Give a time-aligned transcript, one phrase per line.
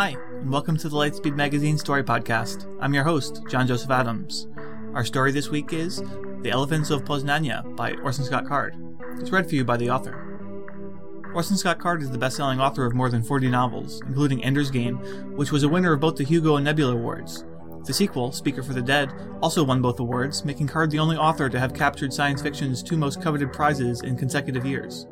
[0.00, 2.64] Hi, and welcome to the Lightspeed Magazine Story Podcast.
[2.80, 4.48] I'm your host, John Joseph Adams.
[4.94, 6.02] Our story this week is
[6.40, 8.74] The Elephants of Poznan by Orson Scott Card.
[9.18, 10.16] It's read for you by the author.
[11.34, 14.70] Orson Scott Card is the best selling author of more than 40 novels, including Ender's
[14.70, 14.96] Game,
[15.36, 17.44] which was a winner of both the Hugo and Nebula Awards.
[17.84, 19.12] The sequel, Speaker for the Dead,
[19.42, 22.96] also won both awards, making Card the only author to have captured science fiction's two
[22.96, 25.06] most coveted prizes in consecutive years.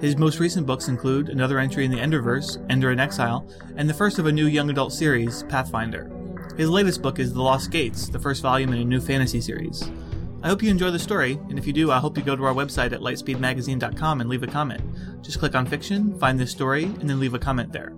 [0.00, 3.94] His most recent books include another entry in the Enderverse, Ender in Exile, and the
[3.94, 6.10] first of a new young adult series, Pathfinder.
[6.56, 9.90] His latest book is The Lost Gates, the first volume in a new fantasy series.
[10.42, 12.44] I hope you enjoy the story, and if you do, I hope you go to
[12.44, 14.82] our website at lightspeedmagazine.com and leave a comment.
[15.22, 17.94] Just click on fiction, find this story, and then leave a comment there.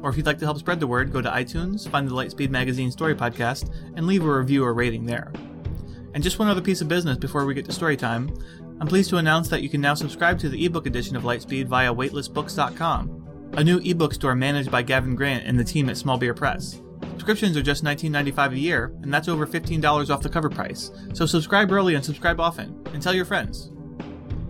[0.00, 2.50] Or if you'd like to help spread the word, go to iTunes, find the Lightspeed
[2.50, 5.32] Magazine Story Podcast, and leave a review or rating there.
[6.18, 8.36] And just one other piece of business before we get to story time.
[8.80, 11.68] I'm pleased to announce that you can now subscribe to the ebook edition of Lightspeed
[11.68, 16.18] via weightlessbooks.com, a new ebook store managed by Gavin Grant and the team at Small
[16.18, 16.82] Beer Press.
[17.02, 20.90] Subscriptions are just $19.95 a year, and that's over $15 off the cover price.
[21.12, 23.70] So subscribe early and subscribe often, and tell your friends.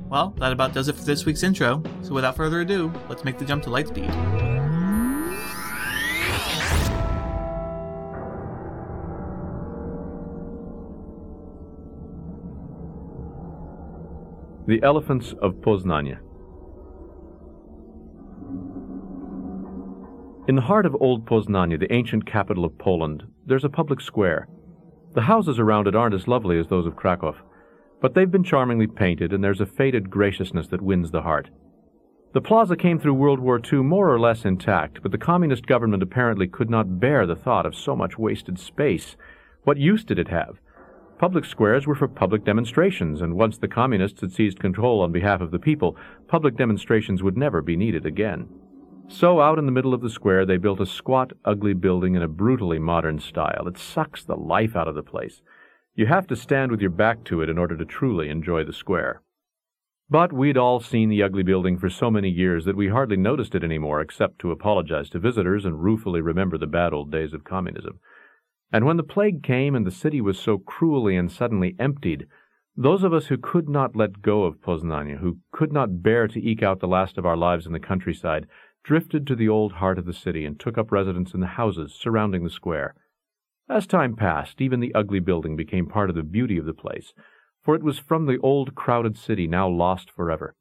[0.08, 3.36] Well, that about does it for this week's intro, so without further ado, let's make
[3.36, 4.47] the jump to Lightspeed.
[14.68, 16.18] The Elephants of Poznan
[20.46, 24.46] In the heart of old Poznan, the ancient capital of Poland, there's a public square.
[25.14, 27.34] The houses around it aren't as lovely as those of Krakow,
[28.02, 31.48] but they've been charmingly painted, and there's a faded graciousness that wins the heart.
[32.34, 36.02] The plaza came through World War II more or less intact, but the communist government
[36.02, 39.16] apparently could not bear the thought of so much wasted space.
[39.64, 40.60] What use did it have?
[41.18, 45.40] Public squares were for public demonstrations, and once the communists had seized control on behalf
[45.40, 45.96] of the people,
[46.28, 48.48] public demonstrations would never be needed again.
[49.08, 52.22] So out in the middle of the square they built a squat, ugly building in
[52.22, 53.66] a brutally modern style.
[53.66, 55.40] It sucks the life out of the place.
[55.96, 58.72] You have to stand with your back to it in order to truly enjoy the
[58.72, 59.22] square.
[60.08, 63.56] But we'd all seen the ugly building for so many years that we hardly noticed
[63.56, 67.42] it anymore except to apologize to visitors and ruefully remember the bad old days of
[67.42, 67.98] communism.
[68.72, 72.26] And when the plague came and the city was so cruelly and suddenly emptied,
[72.76, 76.44] those of us who could not let go of Poznan, who could not bear to
[76.44, 78.46] eke out the last of our lives in the countryside,
[78.84, 81.92] drifted to the old heart of the city and took up residence in the houses
[81.94, 82.94] surrounding the square.
[83.68, 87.12] As time passed, even the ugly building became part of the beauty of the place,
[87.62, 90.54] for it was from the old crowded city now lost forever.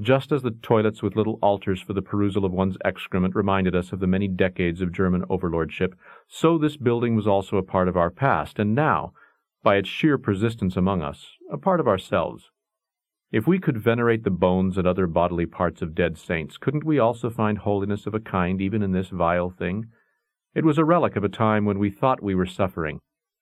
[0.00, 3.92] Just as the toilets with little altars for the perusal of one's excrement reminded us
[3.92, 5.94] of the many decades of German overlordship,
[6.28, 9.14] so this building was also a part of our past, and now,
[9.62, 12.50] by its sheer persistence among us, a part of ourselves.
[13.32, 16.98] If we could venerate the bones and other bodily parts of dead saints, couldn't we
[16.98, 19.86] also find holiness of a kind even in this vile thing?
[20.54, 23.00] It was a relic of a time when we thought we were suffering,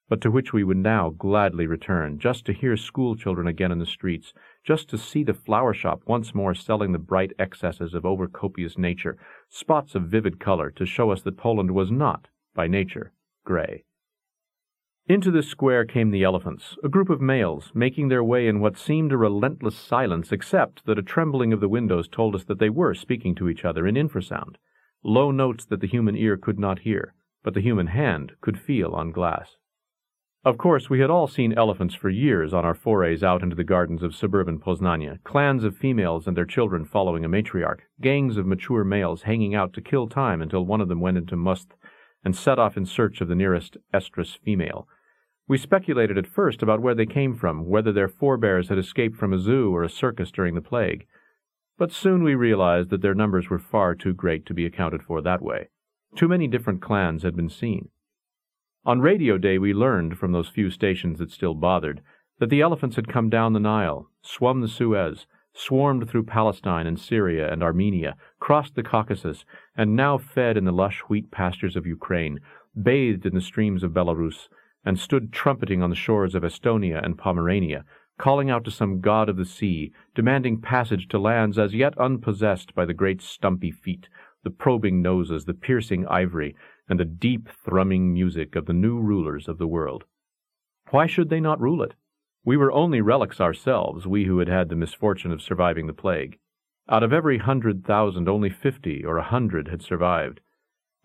[0.08, 3.78] but to which we would now gladly return, just to hear school children again in
[3.78, 4.32] the streets,
[4.64, 9.16] just to see the flower shop once more selling the bright excesses of overcopious nature,
[9.48, 13.12] spots of vivid color to show us that Poland was not, by nature,
[13.44, 13.84] gray.
[15.06, 18.78] Into this square came the elephants, a group of males, making their way in what
[18.78, 22.70] seemed a relentless silence, except that a trembling of the windows told us that they
[22.70, 24.54] were speaking to each other in infrasound,
[25.02, 28.92] low notes that the human ear could not hear, but the human hand could feel
[28.94, 29.58] on glass.
[30.44, 33.64] Of course, we had all seen elephants for years on our forays out into the
[33.64, 38.44] gardens of suburban Poznan, clans of females and their children following a matriarch, gangs of
[38.44, 41.72] mature males hanging out to kill time until one of them went into musth
[42.22, 44.86] and set off in search of the nearest estrus female.
[45.48, 49.32] We speculated at first about where they came from, whether their forebears had escaped from
[49.32, 51.06] a zoo or a circus during the plague.
[51.78, 55.22] But soon we realized that their numbers were far too great to be accounted for
[55.22, 55.70] that way.
[56.16, 57.88] Too many different clans had been seen.
[58.86, 62.02] On radio day we learned, from those few stations that still bothered,
[62.38, 67.00] that the elephants had come down the Nile, swum the Suez, swarmed through Palestine and
[67.00, 71.86] Syria and Armenia, crossed the Caucasus, and now fed in the lush wheat pastures of
[71.86, 72.40] Ukraine,
[72.82, 74.48] bathed in the streams of Belarus,
[74.84, 77.86] and stood trumpeting on the shores of Estonia and Pomerania,
[78.18, 82.74] calling out to some god of the sea, demanding passage to lands as yet unpossessed
[82.74, 84.08] by the great stumpy feet,
[84.42, 86.54] the probing noses, the piercing ivory,
[86.88, 90.04] and the deep thrumming music of the new rulers of the world.
[90.90, 91.94] Why should they not rule it?
[92.44, 96.38] We were only relics ourselves, we who had had the misfortune of surviving the plague.
[96.88, 100.40] Out of every hundred thousand, only fifty or a hundred had survived.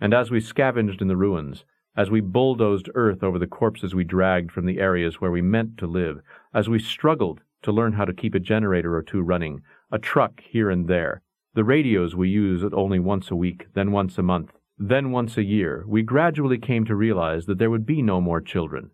[0.02, 1.64] And as we scavenged in the ruins,
[1.96, 5.78] as we bulldozed earth over the corpses we dragged from the areas where we meant
[5.78, 6.20] to live,
[6.54, 9.62] as we struggled to learn how to keep a generator or two running,
[9.92, 11.22] a truck here and there,
[11.54, 15.44] the radios we used only once a week, then once a month, then once a
[15.44, 18.92] year, we gradually came to realize that there would be no more children.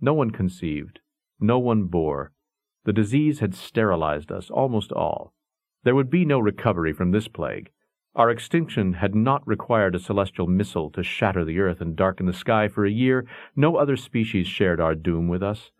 [0.00, 1.00] No one conceived,
[1.40, 2.30] no one bore.
[2.84, 5.34] The disease had sterilized us, almost all.
[5.82, 7.70] There would be no recovery from this plague.
[8.14, 12.32] Our extinction had not required a celestial missile to shatter the earth and darken the
[12.32, 13.26] sky for a year.
[13.56, 15.72] No other species shared our doom with us.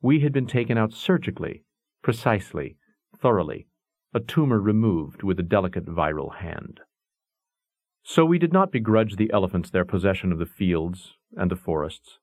[0.00, 1.64] We had been taken out surgically,
[2.02, 2.76] precisely,
[3.20, 3.66] thoroughly,
[4.14, 6.80] a tumor removed with a delicate viral hand.
[8.06, 12.18] So we did not begrudge the elephants their possession of the fields and the forests.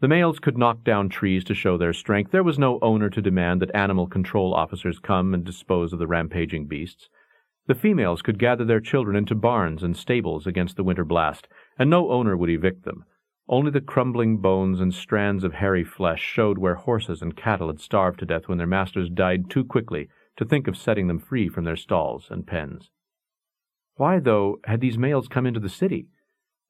[0.00, 2.30] The males could knock down trees to show their strength.
[2.30, 6.06] There was no owner to demand that animal control officers come and dispose of the
[6.06, 7.08] rampaging beasts.
[7.66, 11.48] The females could gather their children into barns and stables against the winter blast,
[11.78, 13.04] and no owner would evict them.
[13.48, 17.80] Only the crumbling bones and strands of hairy flesh showed where horses and cattle had
[17.80, 21.48] starved to death when their masters died too quickly to think of setting them free
[21.48, 22.90] from their stalls and pens.
[23.96, 26.08] Why, though, had these males come into the city?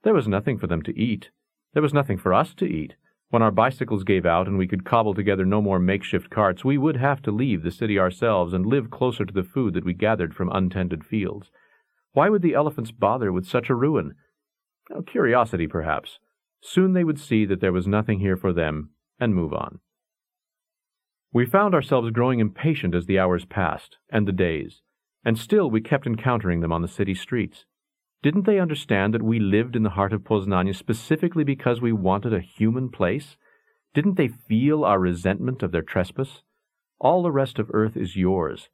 [0.03, 1.31] There was nothing for them to eat.
[1.73, 2.97] There was nothing for us to eat.
[3.31, 6.79] When our bicycles gave out and we could cobble together no more makeshift carts, we
[6.79, 9.95] would have to leave the city ourselves and live closer to the food that we
[9.95, 11.51] gathered from untended fields.
[12.13, 14.15] Why would the elephants bother with such a ruin?
[14.95, 16.21] Oh, curiosity, perhaps.
[16.61, 19.81] Soon they would see that there was nothing here for them and move on.
[21.33, 24.83] We found ourselves growing impatient as the hours passed, and the days,
[25.25, 27.65] and still we kept encountering them on the city streets.
[28.23, 32.33] Didn't they understand that we lived in the heart of Poznan specifically because we wanted
[32.33, 33.37] a human place?
[33.93, 36.43] Didn't they feel our resentment of their trespass?
[36.99, 38.69] All the rest of earth is yours.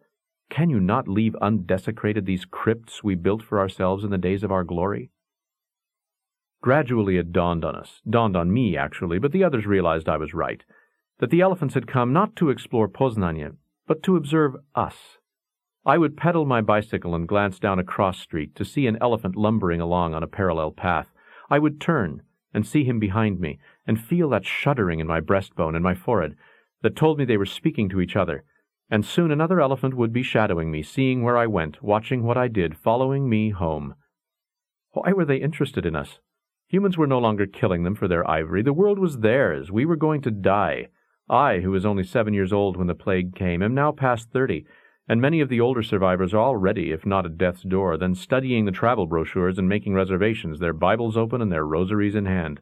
[0.51, 4.51] Can you not leave undesecrated these crypts we built for ourselves in the days of
[4.51, 5.11] our glory?
[6.63, 10.35] Gradually it dawned on us, dawned on me actually, but the others realized I was
[10.35, 10.63] right,
[11.19, 13.57] that the elephants had come not to explore Poznan,
[13.87, 15.19] but to observe us.
[15.85, 19.37] I would pedal my bicycle and glance down a cross street to see an elephant
[19.37, 21.09] lumbering along on a parallel path.
[21.49, 22.23] I would turn
[22.53, 26.35] and see him behind me, and feel that shuddering in my breastbone and my forehead
[26.83, 28.45] that told me they were speaking to each other.
[28.91, 32.49] And soon another elephant would be shadowing me, seeing where I went, watching what I
[32.49, 33.95] did, following me home.
[34.93, 36.19] Why were they interested in us?
[36.69, 38.63] Humans were no longer killing them for their ivory.
[38.63, 39.71] The world was theirs.
[39.71, 40.89] We were going to die.
[41.29, 44.67] I, who was only seven years old when the plague came, am now past thirty,
[45.11, 48.65] and many of the older survivors are already, if not at death's door, then studying
[48.65, 52.61] the travel brochures and making reservations, their Bibles open and their rosaries in hand.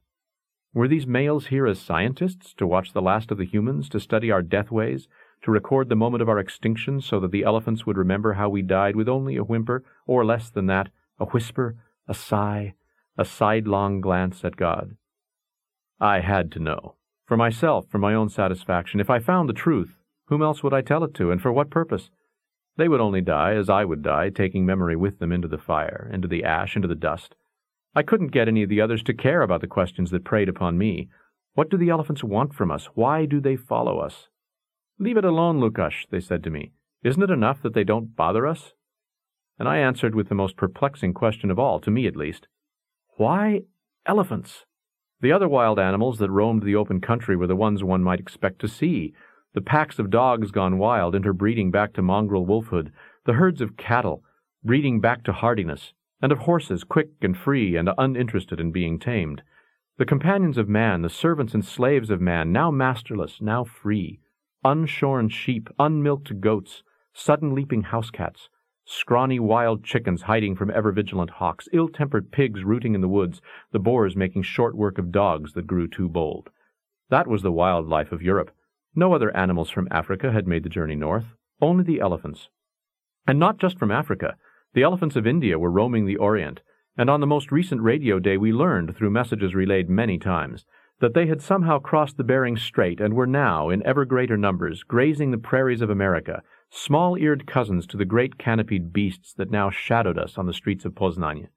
[0.72, 4.30] Were these males here as scientists, to watch the last of the humans, to study
[4.30, 5.08] our death ways,
[5.42, 8.62] to record the moment of our extinction so that the elephants would remember how we
[8.62, 10.88] died with only a whimper, or less than that,
[11.20, 11.76] a whisper,
[12.08, 12.72] a sigh,
[13.18, 14.96] a sidelong glance at God?
[16.00, 16.94] I had to know.
[17.26, 19.00] For myself, for my own satisfaction.
[19.00, 19.96] If I found the truth,
[20.28, 22.08] whom else would I tell it to, and for what purpose?
[22.78, 26.08] They would only die, as I would die, taking memory with them into the fire,
[26.12, 27.34] into the ash, into the dust.
[27.94, 30.78] I couldn't get any of the others to care about the questions that preyed upon
[30.78, 31.08] me.
[31.54, 32.86] What do the elephants want from us?
[32.94, 34.28] Why do they follow us?
[34.96, 36.70] Leave it alone, Lukash, they said to me.
[37.02, 38.74] Isn't it enough that they don't bother us?
[39.58, 42.46] And I answered with the most perplexing question of all, to me at least.
[43.16, 43.62] Why
[44.06, 44.66] elephants?
[45.20, 48.60] The other wild animals that roamed the open country were the ones one might expect
[48.60, 49.14] to see,
[49.54, 52.92] the packs of dogs gone wild, interbreeding back to mongrel wolfhood,
[53.24, 54.22] the herds of cattle,
[54.62, 59.42] breeding back to hardiness, and of horses quick and free and uninterested in being tamed.
[59.96, 64.20] The companions of man, the servants and slaves of man, now masterless, now free.
[64.64, 68.48] Unshorn sheep, unmilked goats, sudden leaping house cats,
[68.84, 73.40] scrawny wild chickens hiding from ever vigilant hawks, ill tempered pigs rooting in the woods,
[73.72, 76.50] the boars making short work of dogs that grew too bold.
[77.10, 78.50] That was the wild life of Europe,
[78.94, 81.26] no other animals from Africa had made the journey north,
[81.60, 82.48] only the elephants.
[83.26, 84.36] And not just from Africa.
[84.74, 86.60] The elephants of India were roaming the Orient,
[86.96, 90.64] and on the most recent radio day we learned, through messages relayed many times,
[91.00, 94.82] that they had somehow crossed the Bering Strait and were now, in ever greater numbers,
[94.82, 100.18] grazing the prairies of America, small-eared cousins to the great canopied beasts that now shadowed
[100.18, 101.48] us on the streets of Poznan.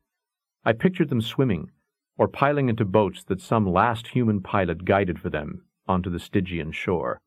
[0.63, 1.71] I pictured them swimming,
[2.17, 6.71] or piling into boats that some last human pilot guided for them onto the Stygian
[6.71, 7.19] shore.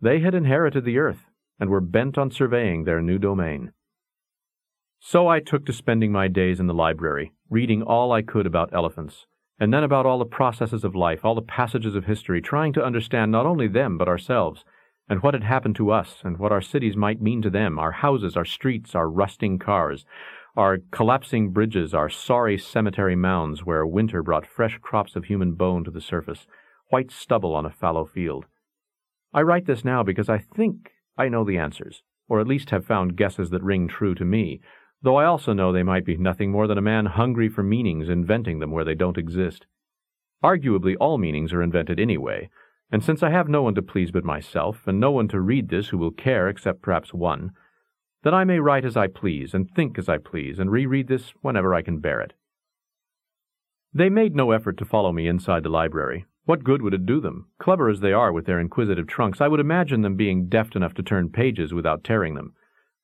[0.00, 1.24] They had inherited the earth,
[1.58, 3.72] and were bent on surveying their new domain.
[4.98, 8.74] So I took to spending my days in the library, reading all I could about
[8.74, 9.26] elephants,
[9.58, 12.84] and then about all the processes of life, all the passages of history, trying to
[12.84, 14.64] understand not only them but ourselves,
[15.08, 17.92] and what had happened to us, and what our cities might mean to them, our
[17.92, 20.04] houses, our streets, our rusting cars,
[20.56, 25.84] our collapsing bridges, our sorry cemetery mounds where winter brought fresh crops of human bone
[25.84, 26.46] to the surface,
[26.90, 28.46] white stubble on a fallow field.
[29.32, 32.84] I write this now because I think I know the answers, or at least have
[32.84, 34.60] found guesses that ring true to me,
[35.02, 38.08] though I also know they might be nothing more than a man hungry for meanings
[38.08, 39.66] inventing them where they don't exist.
[40.42, 42.50] Arguably, all meanings are invented anyway,
[42.90, 45.68] and since I have no one to please but myself, and no one to read
[45.68, 47.52] this who will care except perhaps one,
[48.22, 51.32] then I may write as I please, and think as I please, and reread this
[51.40, 52.34] whenever I can bear it.
[53.94, 56.26] They made no effort to follow me inside the library.
[56.44, 57.46] What good would it do them?
[57.58, 60.94] Clever as they are with their inquisitive trunks, I would imagine them being deft enough
[60.94, 62.54] to turn pages without tearing them.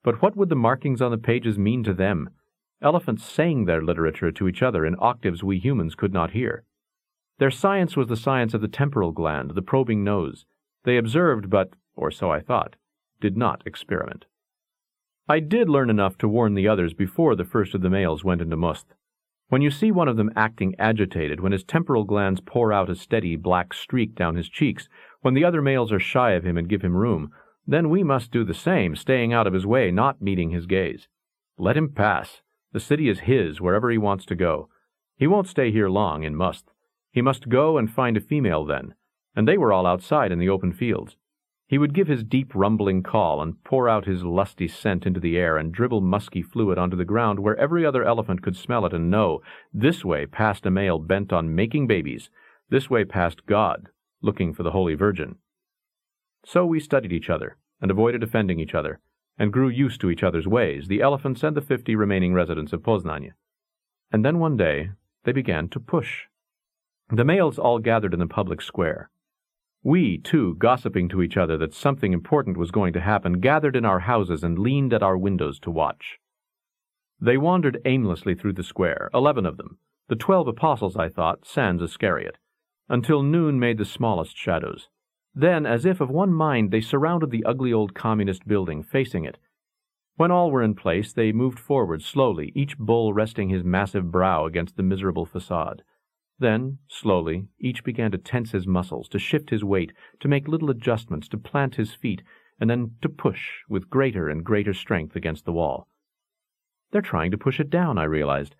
[0.02, 2.30] But what would the markings on the pages mean to them?
[2.82, 6.64] Elephants sang their literature to each other in octaves we humans could not hear.
[7.38, 10.46] Their science was the science of the temporal gland, the probing nose.
[10.84, 12.76] They observed, but, or so I thought,
[13.20, 14.26] did not experiment.
[15.28, 18.40] I did learn enough to warn the others before the first of the males went
[18.40, 18.94] into musth.
[19.48, 22.96] When you see one of them acting agitated, when his temporal glands pour out a
[22.96, 24.88] steady black streak down his cheeks,
[25.20, 27.30] when the other males are shy of him and give him room,
[27.66, 31.06] then we must do the same, staying out of his way, not meeting his gaze.
[31.58, 32.42] Let him pass.
[32.72, 34.68] The city is his wherever he wants to go.
[35.16, 36.64] He won't stay here long in musth.
[37.12, 38.94] He must go and find a female then,
[39.34, 41.16] and they were all outside in the open fields.
[41.68, 45.36] He would give his deep rumbling call and pour out his lusty scent into the
[45.36, 48.92] air and dribble musky fluid onto the ground where every other elephant could smell it
[48.92, 49.42] and know
[49.74, 52.30] this way passed a male bent on making babies,
[52.70, 53.88] this way passed God,
[54.22, 55.36] looking for the Holy Virgin.
[56.44, 59.00] So we studied each other, and avoided offending each other,
[59.36, 62.82] and grew used to each other's ways, the elephants and the fifty remaining residents of
[62.82, 63.32] Poznan.
[64.12, 64.90] And then one day
[65.24, 66.26] they began to push.
[67.10, 69.10] The males all gathered in the public square.
[69.86, 73.84] We, too, gossiping to each other that something important was going to happen, gathered in
[73.84, 76.18] our houses and leaned at our windows to watch.
[77.20, 79.78] They wandered aimlessly through the square, eleven of them,
[80.08, 82.38] the twelve apostles, I thought, sans Iscariot,
[82.88, 84.88] until noon made the smallest shadows.
[85.36, 89.38] Then, as if of one mind, they surrounded the ugly old communist building, facing it.
[90.16, 94.46] When all were in place, they moved forward slowly, each bull resting his massive brow
[94.46, 95.84] against the miserable facade.
[96.38, 100.70] Then, slowly, each began to tense his muscles, to shift his weight, to make little
[100.70, 102.22] adjustments, to plant his feet,
[102.60, 105.88] and then to push with greater and greater strength against the wall.
[106.90, 108.54] They're trying to push it down, I realized.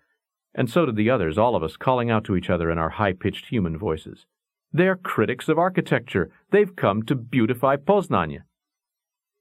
[0.53, 2.89] And so did the others, all of us, calling out to each other in our
[2.89, 4.25] high-pitched human voices.
[4.73, 6.31] They're critics of architecture.
[6.51, 8.39] They've come to beautify Poznan.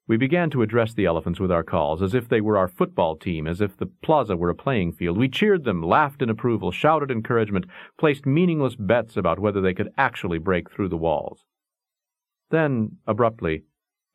[0.08, 3.16] We began to address the elephants with our calls, as if they were our football
[3.16, 5.18] team, as if the plaza were a playing field.
[5.18, 7.66] We cheered them, laughed in approval, shouted encouragement,
[7.98, 11.44] placed meaningless bets about whether they could actually break through the walls.
[12.50, 13.64] Then, abruptly,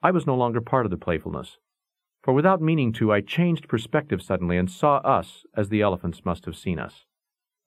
[0.02, 1.58] I was no longer part of the playfulness.
[2.24, 6.46] For without meaning to, I changed perspective suddenly and saw us as the elephants must
[6.46, 7.06] have seen us.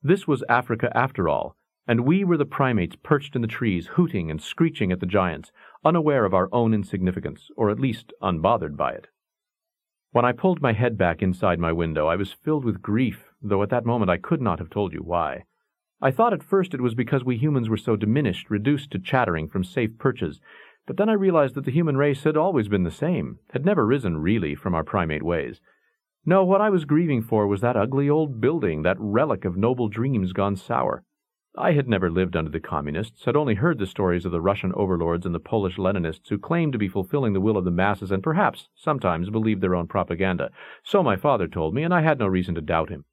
[0.03, 4.31] This was Africa after all, and we were the primates perched in the trees, hooting
[4.31, 5.53] and screeching at the giants,
[5.85, 9.09] unaware of our own insignificance, or at least unbothered by it.
[10.13, 13.63] When I pulled my head back inside my window, I was filled with grief, though
[13.63, 15.45] at that moment I could not have told you why.
[16.01, 19.49] I thought at first it was because we humans were so diminished, reduced to chattering
[19.49, 20.41] from safe perches,
[20.87, 23.87] but then I realized that the human race had always been the same, had never
[23.87, 25.61] risen really from our primate ways.
[26.27, 29.89] No, what I was grieving for was that ugly old building, that relic of noble
[29.89, 31.03] dreams gone sour.
[31.57, 34.73] I had never lived under the communists, had only heard the stories of the Russian
[34.75, 38.11] overlords and the Polish Leninists who claimed to be fulfilling the will of the masses
[38.11, 40.51] and perhaps, sometimes, believed their own propaganda.
[40.83, 43.05] So my father told me, and I had no reason to doubt him.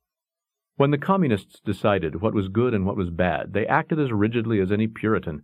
[0.76, 4.60] When the communists decided what was good and what was bad, they acted as rigidly
[4.60, 5.44] as any Puritan.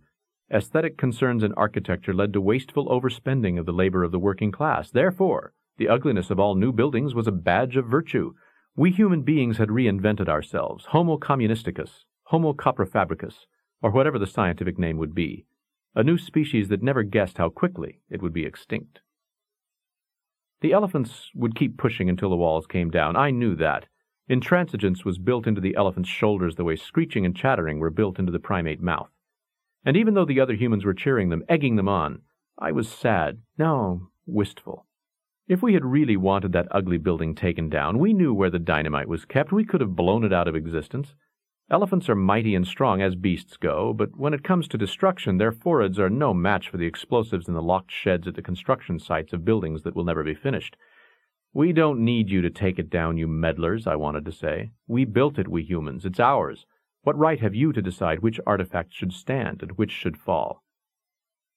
[0.52, 4.90] Aesthetic concerns in architecture led to wasteful overspending of the labor of the working class.
[4.90, 8.34] Therefore, the ugliness of all new buildings was a badge of virtue.
[8.74, 13.46] We human beings had reinvented ourselves, Homo communisticus, Homo coprofabricus,
[13.80, 15.46] or whatever the scientific name would be,
[15.94, 19.00] a new species that never guessed how quickly it would be extinct.
[20.60, 23.16] The elephants would keep pushing until the walls came down.
[23.16, 23.86] I knew that.
[24.28, 28.32] Intransigence was built into the elephant's shoulders the way screeching and chattering were built into
[28.32, 29.08] the primate mouth.
[29.86, 32.20] And even though the other humans were cheering them, egging them on,
[32.58, 34.84] I was sad, now wistful.
[35.46, 39.08] If we had really wanted that ugly building taken down, we knew where the dynamite
[39.08, 39.50] was kept.
[39.50, 41.14] We could have blown it out of existence.
[41.70, 45.52] Elephants are mighty and strong as beasts go, but when it comes to destruction, their
[45.52, 49.34] foreheads are no match for the explosives in the locked sheds at the construction sites
[49.34, 50.78] of buildings that will never be finished.
[51.52, 54.70] We don't need you to take it down, you meddlers, I wanted to say.
[54.86, 56.06] We built it, we humans.
[56.06, 56.64] It's ours.
[57.02, 60.62] What right have you to decide which artifacts should stand and which should fall?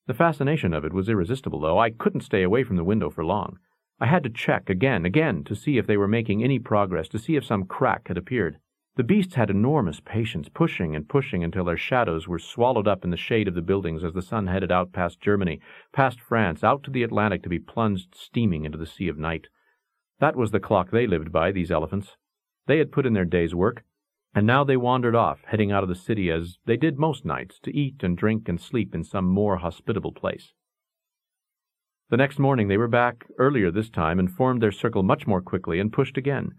[0.08, 1.80] The fascination of it was irresistible, though.
[1.80, 3.60] I couldn't stay away from the window for long.
[3.98, 7.20] I had to check again, again, to see if they were making any progress, to
[7.20, 8.58] see if some crack had appeared.
[9.02, 13.10] The beasts had enormous patience, pushing and pushing until their shadows were swallowed up in
[13.10, 15.60] the shade of the buildings as the sun headed out past Germany,
[15.92, 19.48] past France, out to the Atlantic to be plunged steaming into the sea of night.
[20.20, 22.16] That was the clock they lived by, these elephants.
[22.68, 23.84] They had put in their day's work,
[24.36, 27.58] and now they wandered off, heading out of the city as they did most nights,
[27.64, 30.54] to eat and drink and sleep in some more hospitable place.
[32.12, 35.42] The next morning they were back, earlier this time, and formed their circle much more
[35.42, 36.52] quickly, and pushed again.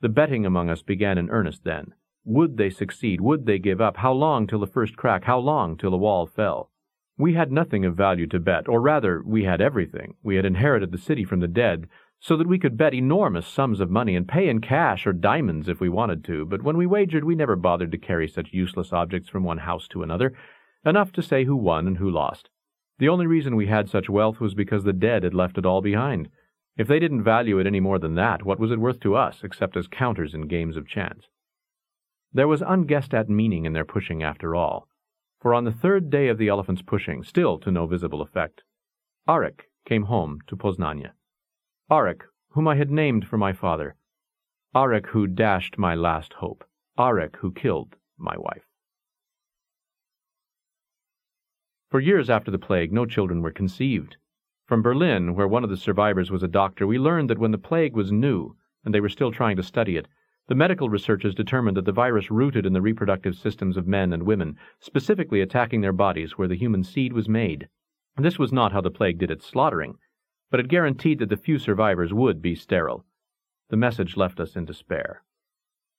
[0.00, 1.94] The betting among us began in earnest then.
[2.24, 3.20] Would they succeed?
[3.20, 3.96] Would they give up?
[3.96, 5.24] How long till the first crack?
[5.24, 6.70] How long till the wall fell?
[7.16, 10.14] We had nothing of value to bet, or rather, we had everything.
[10.22, 11.88] We had inherited the city from the dead,
[12.20, 15.68] so that we could bet enormous sums of money and pay in cash or diamonds
[15.68, 18.92] if we wanted to, but when we wagered we never bothered to carry such useless
[18.92, 20.32] objects from one house to another,
[20.84, 22.50] enough to say who won and who lost.
[22.98, 25.80] The only reason we had such wealth was because the dead had left it all
[25.80, 26.28] behind.
[26.78, 29.40] If they didn't value it any more than that, what was it worth to us,
[29.42, 31.26] except as counters in games of chance?
[32.32, 34.86] There was unguessed at meaning in their pushing after all,
[35.40, 38.62] for on the third day of the elephant's pushing, still to no visible effect,
[39.28, 41.10] Arek came home to Poznan.
[41.90, 43.96] Arek, whom I had named for my father.
[44.74, 46.64] Arek who dashed my last hope.
[46.96, 48.66] Arek who killed my wife.
[51.90, 54.16] For years after the plague, no children were conceived.
[54.68, 57.58] From Berlin, where one of the survivors was a doctor, we learned that when the
[57.58, 60.06] plague was new, and they were still trying to study it,
[60.46, 64.22] the medical researchers determined that the virus rooted in the reproductive systems of men and
[64.22, 67.68] women, specifically attacking their bodies where the human seed was made.
[68.16, 69.98] This was not how the plague did its slaughtering
[70.50, 73.04] but it guaranteed that the few survivors would be sterile.
[73.68, 75.22] The message left us in despair.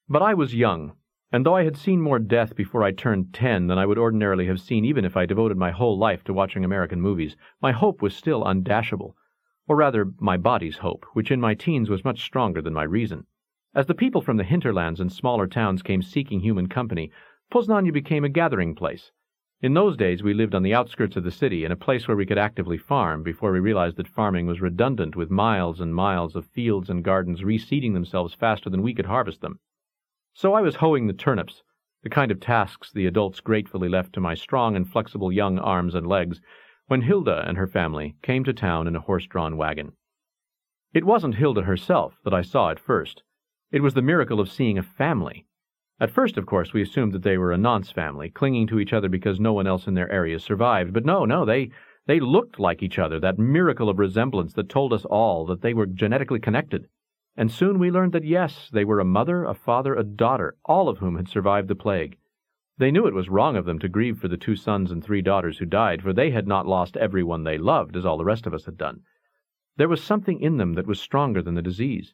[0.08, 0.93] But I was young,
[1.31, 4.47] and though I had seen more death before I turned ten than I would ordinarily
[4.47, 8.01] have seen even if I devoted my whole life to watching American movies, my hope
[8.01, 9.13] was still undashable.
[9.67, 13.25] Or rather, my body's hope, which in my teens was much stronger than my reason.
[13.75, 17.11] As the people from the hinterlands and smaller towns came seeking human company,
[17.51, 19.11] Poznan became a gathering place,
[19.61, 22.15] in those days, we lived on the outskirts of the city, in a place where
[22.15, 26.33] we could actively farm, before we realized that farming was redundant with miles and miles
[26.37, 29.59] of fields and gardens reseeding themselves faster than we could harvest them.
[30.33, 31.63] So I was hoeing the turnips,
[32.03, 35.95] the kind of tasks the adults gratefully left to my strong and flexible young arms
[35.95, 36.41] and legs,
[36.87, 39.93] when Hilda and her family came to town in a horse-drawn wagon.
[40.93, 43.23] It wasn't Hilda herself that I saw at first.
[43.71, 45.45] It was the miracle of seeing a family,
[46.01, 48.93] at first, of course, we assumed that they were a nonce family, clinging to each
[48.93, 50.93] other because no one else in their area survived.
[50.93, 51.71] But no, no, they
[52.05, 55.73] they looked like each other, that miracle of resemblance that told us all that they
[55.73, 56.87] were genetically connected.
[57.39, 60.89] And soon we learned that yes, they were a mother, a father, a daughter, all
[60.89, 62.17] of whom had survived the plague.
[62.78, 65.21] They knew it was wrong of them to grieve for the two sons and three
[65.21, 68.25] daughters who died, for they had not lost every one they loved, as all the
[68.25, 69.04] rest of us had done.
[69.78, 72.13] There was something in them that was stronger than the disease.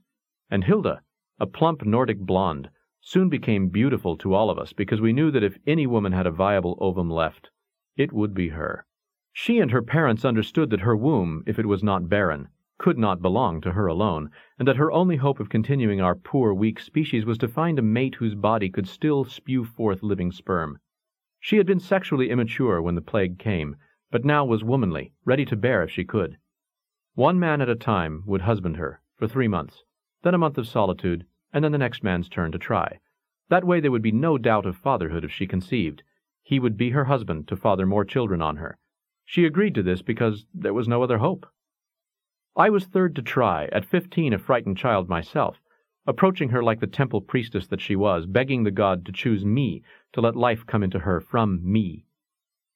[0.51, 1.01] And Hilda,
[1.39, 2.69] a plump Nordic blonde,
[3.01, 6.27] soon became beautiful to all of us because we knew that if any woman had
[6.27, 7.49] a viable ovum left,
[7.97, 8.85] it would be her.
[9.33, 13.21] She and her parents understood that her womb, if it was not barren, could not
[13.21, 17.25] belong to her alone, and that her only hope of continuing our poor, weak species
[17.25, 20.77] was to find a mate whose body could still spew forth living sperm.
[21.39, 23.75] She had been sexually immature when the plague came,
[24.11, 26.37] but now was womanly, ready to bear if she could.
[27.13, 29.83] One man at a time would husband her, for three months,
[30.23, 32.99] then a month of solitude, and then the next man's turn to try.
[33.49, 36.03] That way there would be no doubt of fatherhood if she conceived.
[36.43, 38.77] He would be her husband to father more children on her.
[39.23, 41.45] She agreed to this because there was no other hope.
[42.57, 45.59] I was third to try, at fifteen a frightened child myself,
[46.07, 49.83] approaching her like the temple priestess that she was, begging the god to choose me,
[50.13, 52.05] to let life come into her from me.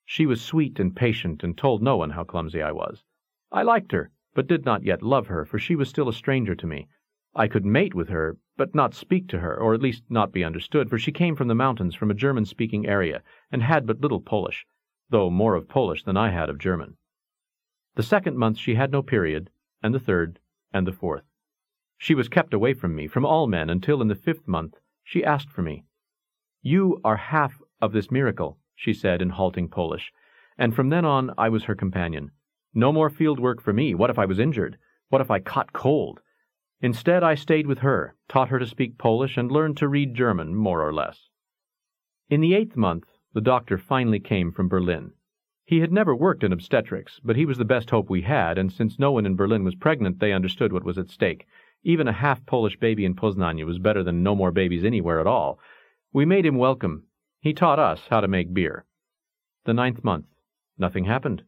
[0.04, 3.06] She was sweet and patient, and told no one how clumsy I was.
[3.54, 6.56] I liked her, but did not yet love her, for she was still a stranger
[6.56, 6.89] to me,
[7.34, 10.44] I could mate with her, but not speak to her, or at least not be
[10.44, 14.20] understood, for she came from the mountains, from a German-speaking area, and had but little
[14.20, 14.65] Polish,
[15.10, 16.98] though more of Polish than I had of German.
[17.96, 19.50] The second month she had no period,
[19.82, 20.39] and the third,
[20.74, 21.24] and the fourth.
[21.98, 25.24] She was kept away from me, from all men, until in the fifth month she
[25.24, 25.86] asked for me.
[26.62, 30.12] You are half of this miracle, she said in halting Polish,
[30.58, 32.32] and from then on I was her companion.
[32.74, 33.96] No more field work for me.
[33.96, 34.78] What if I was injured?
[35.10, 36.20] What if I caught cold?
[36.82, 40.56] Instead, I stayed with her, taught her to speak Polish, and learned to read German,
[40.56, 41.30] more or less.
[42.30, 45.12] In the eighth month, the doctor finally came from Berlin.
[45.69, 48.73] He had never worked in obstetrics, but he was the best hope we had, and
[48.73, 51.45] since no one in Berlin was pregnant, they understood what was at stake.
[51.84, 55.27] Even a half Polish baby in Poznan was better than no more babies anywhere at
[55.27, 55.60] all.
[56.12, 57.03] We made him welcome.
[57.39, 58.86] He taught us how to make beer.
[59.65, 60.25] The ninth month,
[60.79, 61.43] nothing happened.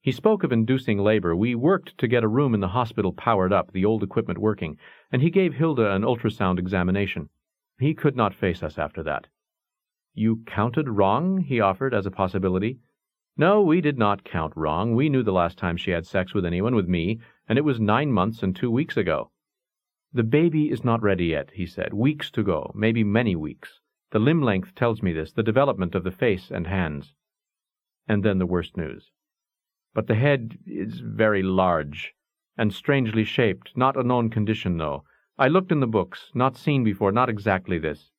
[0.00, 1.36] He spoke of inducing labor.
[1.36, 4.78] We worked to get a room in the hospital powered up, the old equipment working,
[5.12, 7.28] and he gave Hilda an ultrasound examination.
[7.78, 9.26] He could not face us after that.
[10.14, 11.42] You counted wrong?
[11.42, 12.78] he offered as a possibility.
[13.40, 14.96] No, we did not count wrong.
[14.96, 17.78] We knew the last time she had sex with anyone with me, and it was
[17.78, 19.30] nine months and two weeks ago.
[20.12, 21.94] The baby is not ready yet, he said.
[21.94, 23.78] Weeks to go, maybe many weeks.
[24.10, 27.14] The limb length tells me this, the development of the face and hands.
[28.08, 29.12] And then the worst news.
[29.94, 32.14] But the head is very large,
[32.56, 35.04] and strangely shaped, not a known condition, though.
[35.38, 38.10] I looked in the books, not seen before, not exactly this.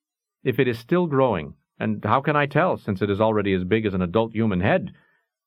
[0.45, 3.65] If it is still growing, and how can I tell, since it is already as
[3.65, 4.93] big as an adult human head?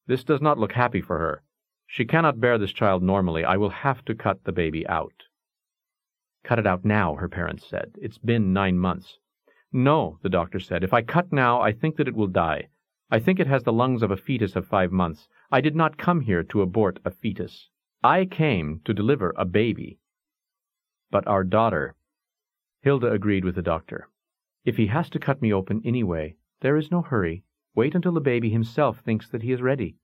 [0.07, 1.43] This does not look happy for her.
[1.87, 3.45] She cannot bear this child normally.
[3.45, 5.25] I will have to cut the baby out.
[6.45, 7.93] Cut it out now, her parents said.
[8.01, 9.19] It's been nine months.
[9.73, 10.83] No, the doctor said.
[10.83, 12.69] If I cut now, I think that it will die.
[13.11, 15.29] I think it has the lungs of a fetus of five months.
[15.51, 17.69] I did not come here to abort a fetus.
[18.03, 19.99] I came to deliver a baby.
[21.11, 21.95] But our daughter.
[22.81, 24.09] Hilda agreed with the doctor.
[24.65, 27.45] If he has to cut me open anyway, there is no hurry.
[27.75, 29.97] Wait until the baby himself thinks that he is ready.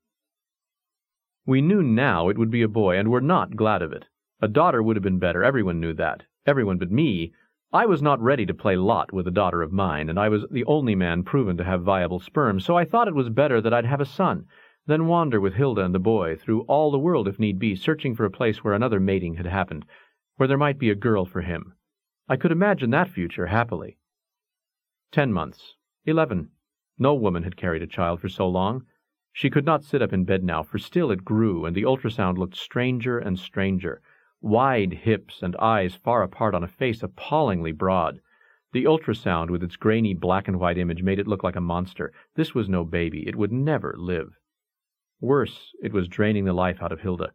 [1.45, 4.07] We knew now it would be a boy, and were not glad of it.
[4.41, 6.25] A daughter would have been better, everyone knew that.
[6.47, 7.33] Everyone but me.
[7.73, 10.47] I was not ready to play lot with a daughter of mine, and I was
[10.51, 13.75] the only man proven to have viable sperm, so I thought it was better that
[13.75, 14.47] I'd have a son,
[14.87, 18.15] than wander with Hilda and the boy through all the world if need be, searching
[18.15, 19.85] for a place where another mating had happened,
[20.37, 21.75] where there might be a girl for him.
[22.29, 23.99] I could imagine that future happily.
[25.13, 25.75] Ten months.
[26.07, 26.51] Eleven.
[27.01, 28.85] No woman had carried a child for so long.
[29.33, 32.39] She could not sit up in bed now, for still it grew, and the ultrasound
[32.39, 34.03] looked stranger and stranger.
[34.41, 38.21] Wide hips and eyes far apart on a face appallingly broad.
[38.73, 42.13] The ultrasound, with its grainy black and white image, made it look like a monster.
[42.35, 43.29] This was no baby.
[43.29, 44.37] It would never live.
[45.21, 47.33] Worse, it was draining the life out of Hilda.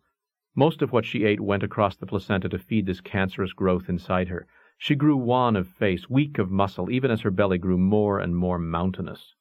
[0.56, 4.28] Most of what she ate went across the placenta to feed this cancerous growth inside
[4.28, 4.46] her.
[4.78, 8.36] She grew wan of face, weak of muscle, even as her belly grew more and
[8.36, 9.36] more mountainous.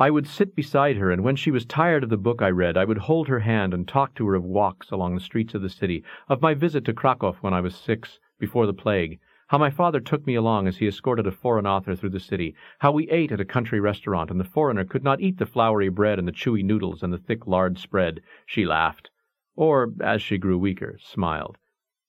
[0.00, 2.78] I would sit beside her, and when she was tired of the book I read,
[2.78, 5.60] I would hold her hand and talk to her of walks along the streets of
[5.60, 9.58] the city, of my visit to Krakow when I was six, before the plague, how
[9.58, 12.92] my father took me along as he escorted a foreign author through the city, how
[12.92, 16.18] we ate at a country restaurant, and the foreigner could not eat the floury bread
[16.18, 18.22] and the chewy noodles and the thick lard spread.
[18.46, 19.10] She laughed,
[19.54, 21.58] or, as she grew weaker, smiled,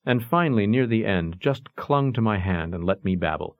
[0.06, 3.58] and finally, near the end, just clung to my hand and let me babble.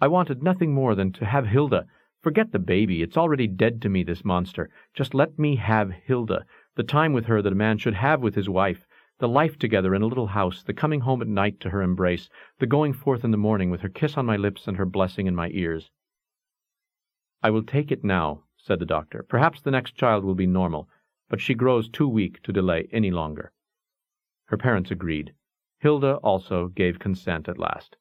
[0.00, 1.86] I wanted nothing more than to have Hilda,
[2.20, 3.02] Forget the baby.
[3.02, 4.70] It's already dead to me, this monster.
[4.92, 8.34] Just let me have Hilda, the time with her that a man should have with
[8.34, 8.86] his wife,
[9.18, 12.28] the life together in a little house, the coming home at night to her embrace,
[12.58, 15.26] the going forth in the morning with her kiss on my lips and her blessing
[15.26, 15.90] in my ears.
[17.42, 19.24] I will take it now, said the doctor.
[19.28, 20.88] Perhaps the next child will be normal,
[21.28, 23.52] but she grows too weak to delay any longer.
[24.46, 25.34] Her parents agreed.
[25.78, 27.96] Hilda also gave consent at last.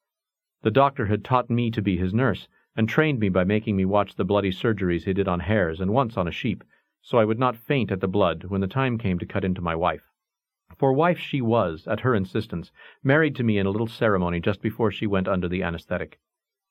[0.63, 3.83] The doctor had taught me to be his nurse, and trained me by making me
[3.83, 6.63] watch the bloody surgeries he did on hares and once on a sheep,
[7.01, 9.61] so I would not faint at the blood when the time came to cut into
[9.61, 10.03] my wife.
[10.77, 12.71] For wife she was, at her insistence,
[13.03, 16.19] married to me in a little ceremony just before she went under the anesthetic.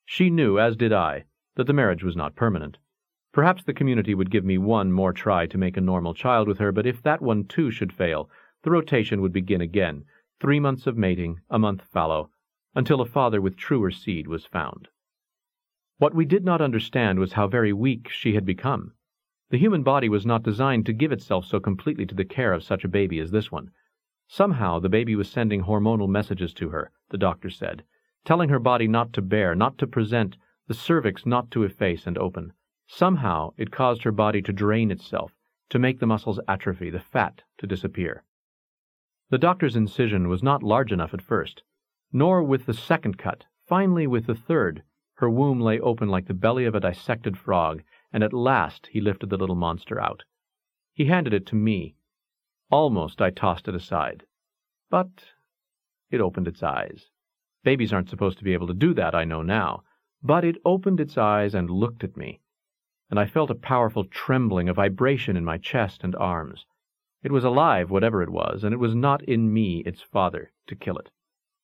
[0.05, 1.25] She knew, as did I,
[1.57, 2.79] that the marriage was not permanent.
[3.33, 6.59] Perhaps the community would give me one more try to make a normal child with
[6.59, 8.31] her, but if that one too should fail,
[8.63, 10.05] the rotation would begin again,
[10.41, 12.31] three months of mating, a month fallow,
[12.75, 14.89] until a father with truer seed was found.
[15.99, 18.93] What we did not understand was how very weak she had become.
[19.49, 22.63] The human body was not designed to give itself so completely to the care of
[22.63, 23.71] such a baby as this one.
[24.29, 27.83] Somehow the baby was sending hormonal messages to her, the doctor said,
[28.27, 32.19] telling her body not to bear, not to present, the cervix not to efface and
[32.19, 32.53] open.
[32.87, 35.35] Somehow it caused her body to drain itself,
[35.71, 38.23] to make the muscles atrophy, the fat to disappear.
[39.31, 41.63] The doctor's incision was not large enough at first,
[42.13, 44.83] nor with the second cut, finally with the third,
[45.17, 49.01] her womb lay open like the belly of a dissected frog, and at last he
[49.01, 50.25] lifted the little monster out.
[50.93, 51.97] He handed it to me.
[52.71, 54.25] Almost I tossed it aside.
[54.91, 55.33] But
[56.11, 57.11] it opened its eyes.
[57.65, 59.83] Babies aren't supposed to be able to do that, I know now.
[60.23, 62.41] But it opened its eyes and looked at me,
[63.11, 66.67] and I felt a powerful trembling, a vibration in my chest and arms.
[67.23, 70.77] It was alive, whatever it was, and it was not in me, its father, to
[70.77, 71.11] kill it.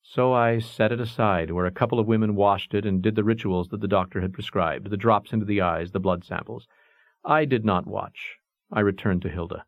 [0.03, 3.25] So I set it aside, where a couple of women washed it and did the
[3.25, 6.67] rituals that the doctor had prescribed, the drops into the eyes, the blood samples.
[7.25, 8.37] I did not watch.
[8.71, 9.65] I returned to Hilda.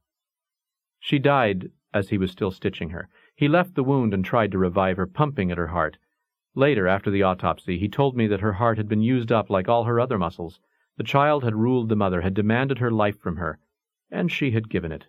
[0.99, 3.09] She died as he was still stitching her.
[3.37, 5.99] He left the wound and tried to revive her, pumping at her heart.
[6.55, 9.68] Later, after the autopsy, he told me that her heart had been used up like
[9.68, 10.61] all her other muscles.
[10.97, 13.59] The child had ruled the mother, had demanded her life from her,
[14.11, 15.07] and she had given it.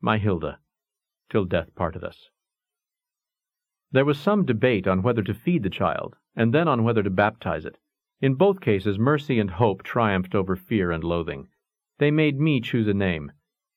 [0.00, 0.58] My Hilda,
[1.30, 2.28] till death parted us.
[3.92, 7.10] There was some debate on whether to feed the child, and then on whether to
[7.10, 7.78] baptize it.
[8.20, 11.48] In both cases, mercy and hope triumphed over fear and loathing.
[11.98, 13.32] They made me choose a name.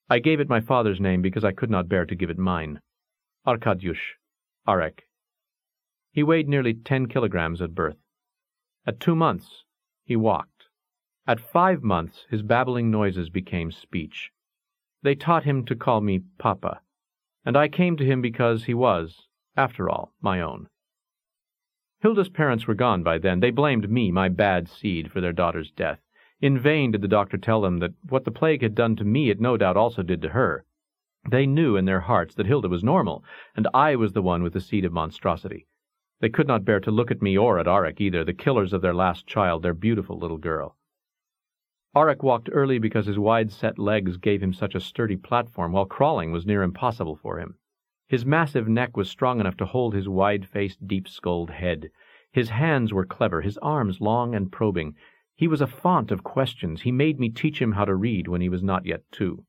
[0.08, 2.80] I gave it my father's name because I could not bear to give it mine.
[3.46, 4.16] Arkadiusz,
[4.66, 5.00] Arek.
[6.12, 7.98] He weighed nearly ten kilograms at birth.
[8.86, 9.64] At two months,
[10.02, 10.64] he walked.
[11.26, 14.30] At five months, his babbling noises became speech.
[15.02, 16.80] They taught him to call me Papa,
[17.44, 19.27] and I came to him because he was,
[19.58, 20.68] after all, my own.
[22.00, 23.40] Hilda's parents were gone by then.
[23.40, 25.98] They blamed me, my bad seed, for their daughter's death.
[26.40, 29.30] In vain did the doctor tell them that what the plague had done to me
[29.30, 30.64] it no doubt also did to her.
[31.28, 33.24] They knew in their hearts that Hilda was normal,
[33.56, 35.66] and I was the one with the seed of monstrosity.
[36.20, 38.80] They could not bear to look at me or at Arek either, the killers of
[38.80, 40.76] their last child, their beautiful little girl.
[41.96, 46.30] Arek walked early because his wide-set legs gave him such a sturdy platform, while crawling
[46.30, 47.57] was near impossible for him.
[48.08, 51.90] His massive neck was strong enough to hold his wide-faced, deep-skulled head.
[52.32, 54.94] His hands were clever, his arms long and probing.
[55.36, 56.82] He was a font of questions.
[56.82, 59.44] He made me teach him how to read when he was not yet two.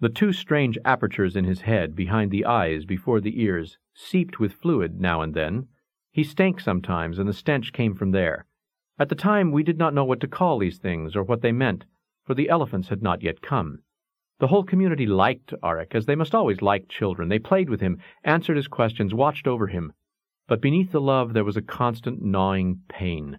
[0.00, 4.52] The two strange apertures in his head, behind the eyes, before the ears, seeped with
[4.52, 5.68] fluid now and then.
[6.12, 8.44] He stank sometimes, and the stench came from there.
[8.98, 11.52] At the time we did not know what to call these things or what they
[11.52, 11.86] meant,
[12.24, 13.80] for the elephants had not yet come.
[14.38, 17.30] The whole community liked Arek, as they must always like children.
[17.30, 19.94] They played with him, answered his questions, watched over him.
[20.46, 23.38] But beneath the love there was a constant gnawing pain.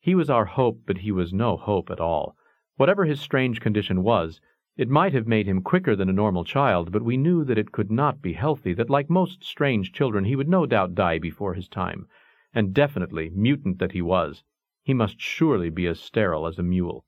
[0.00, 2.34] He was our hope, but he was no hope at all.
[2.74, 4.40] Whatever his strange condition was,
[4.76, 7.70] it might have made him quicker than a normal child, but we knew that it
[7.70, 11.54] could not be healthy, that like most strange children he would no doubt die before
[11.54, 12.08] his time.
[12.52, 14.42] And definitely, mutant that he was,
[14.82, 17.04] he must surely be as sterile as a mule.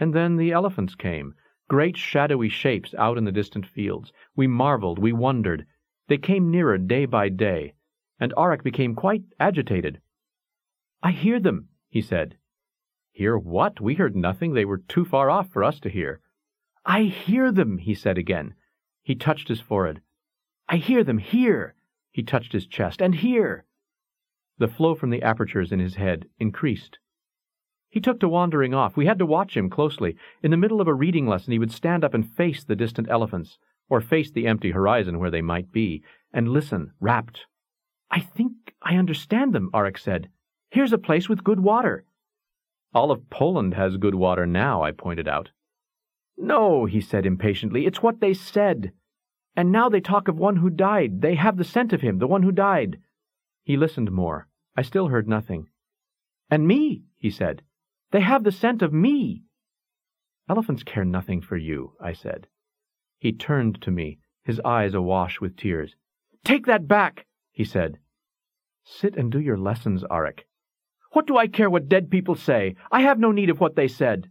[0.00, 1.36] And then the elephants came
[1.68, 4.12] great shadowy shapes out in the distant fields.
[4.36, 5.66] We marveled, we wondered.
[6.08, 7.74] They came nearer day by day,
[8.20, 10.00] and Arek became quite agitated.
[11.02, 12.36] I hear them, he said.
[13.12, 13.80] Hear what?
[13.80, 14.54] We heard nothing.
[14.54, 16.20] They were too far off for us to hear.
[16.84, 18.54] I hear them, he said again.
[19.02, 20.00] He touched his forehead.
[20.68, 21.74] I hear them here.
[22.10, 23.00] He touched his chest.
[23.00, 23.66] And here.
[24.58, 26.98] The flow from the apertures in his head increased.
[27.94, 28.96] He took to wandering off.
[28.96, 30.16] We had to watch him closely.
[30.42, 33.08] In the middle of a reading lesson, he would stand up and face the distant
[33.08, 33.56] elephants,
[33.88, 36.02] or face the empty horizon where they might be,
[36.32, 37.46] and listen, rapt.
[38.10, 40.28] I think I understand them, Arek said.
[40.72, 42.04] Here's a place with good water.
[42.92, 45.52] All of Poland has good water now, I pointed out.
[46.36, 48.90] No, he said impatiently, it's what they said.
[49.54, 51.20] And now they talk of one who died.
[51.20, 52.98] They have the scent of him, the one who died.
[53.62, 54.48] He listened more.
[54.76, 55.68] I still heard nothing.
[56.50, 57.62] And me, he said.
[58.14, 59.42] They have the scent of me.
[60.48, 62.46] Elephants care nothing for you, I said.
[63.18, 65.96] He turned to me, his eyes awash with tears.
[66.44, 67.98] Take that back, he said.
[68.84, 70.46] Sit and do your lessons, Arek.
[71.10, 72.76] What do I care what dead people say?
[72.92, 74.30] I have no need of what they said.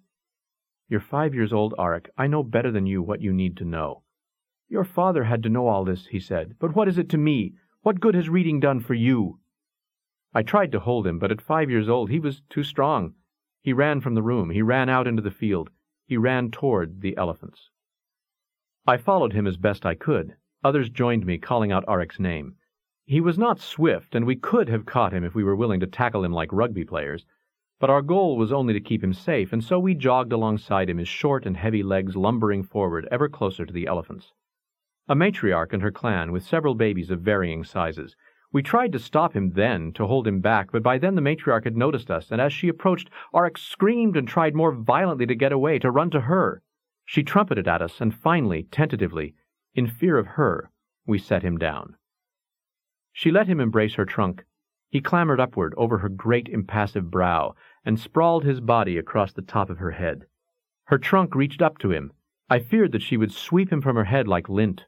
[0.88, 2.08] You're five years old, Arek.
[2.17, 4.04] I know better than you what you need to know.
[4.69, 6.56] Your father had to know all this, he said.
[6.58, 7.56] But what is it to me?
[7.82, 9.39] What good has reading done for you?
[10.34, 13.15] I tried to hold him, but at five years old he was too strong.
[13.63, 14.49] He ran from the room.
[14.49, 15.69] He ran out into the field.
[16.06, 17.69] He ran toward the elephants.
[18.86, 20.36] I followed him as best I could.
[20.65, 22.58] Others joined me, calling out Arek's name.
[23.06, 25.88] He was not swift, and we could have caught him if we were willing to
[25.88, 27.26] tackle him like rugby players.
[27.80, 30.97] But our goal was only to keep him safe, and so we jogged alongside him,
[30.97, 34.34] his short and heavy legs lumbering forward ever closer to the elephants.
[35.08, 38.15] A matriarch and her clan, with several babies of varying sizes,
[38.53, 41.63] we tried to stop him then, to hold him back, but by then the matriarch
[41.63, 45.51] had noticed us, and as she approached, Arek screamed and tried more violently to get
[45.51, 46.61] away, to run to her.
[47.03, 49.33] She trumpeted at us, and finally, tentatively,
[49.73, 50.69] in fear of her,
[51.07, 51.95] we set him down.
[53.11, 54.45] She let him embrace her trunk.
[54.89, 59.71] He clambered upward over her great impassive brow, and sprawled his body across the top
[59.71, 60.25] of her head.
[60.85, 62.13] Her trunk reached up to him.
[62.51, 64.85] I feared that she would sweep him from her head like lint.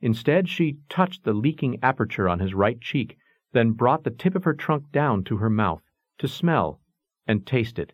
[0.00, 3.18] Instead, she touched the leaking aperture on his right cheek,
[3.52, 5.82] then brought the tip of her trunk down to her mouth,
[6.18, 6.80] to smell
[7.26, 7.92] and taste it.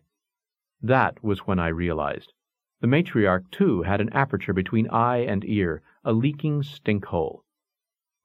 [0.81, 2.33] That was when I realized.
[2.81, 7.43] The matriarch, too, had an aperture between eye and ear, a leaking stink hole.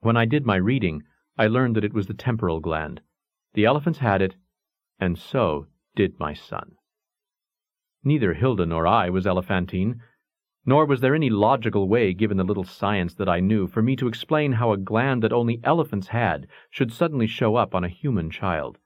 [0.01, 1.03] When I did my reading,
[1.39, 3.01] I learned that it was the temporal gland.
[3.55, 4.37] The elephants had it,
[4.99, 5.67] and so
[5.97, 6.77] did my son.
[8.05, 10.03] Neither Hilda nor I was elephantine,
[10.71, 13.97] nor was there any logical way, given the little science that I knew, for me
[13.97, 17.89] to explain how a gland that only elephants had should suddenly show up on a
[17.89, 18.79] human child.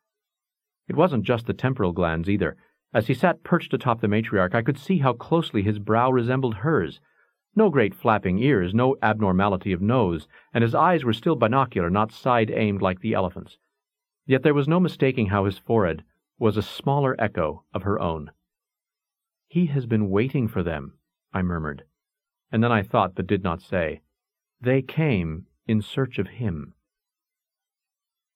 [0.89, 2.57] It wasn't just the temporal glands either.
[2.95, 6.55] As he sat perched atop the matriarch, I could see how closely his brow resembled
[6.55, 7.03] hers.
[7.55, 12.13] No great flapping ears, no abnormality of nose, and his eyes were still binocular, not
[12.13, 13.59] side-aimed like the elephant's.
[14.25, 16.03] Yet there was no mistaking how his forehead
[16.39, 18.31] was a smaller echo of her own.
[19.49, 20.95] He has been waiting for them,
[21.35, 21.85] I murmured,
[22.53, 24.01] and then I thought but did not say.
[24.61, 26.75] They came in search of him.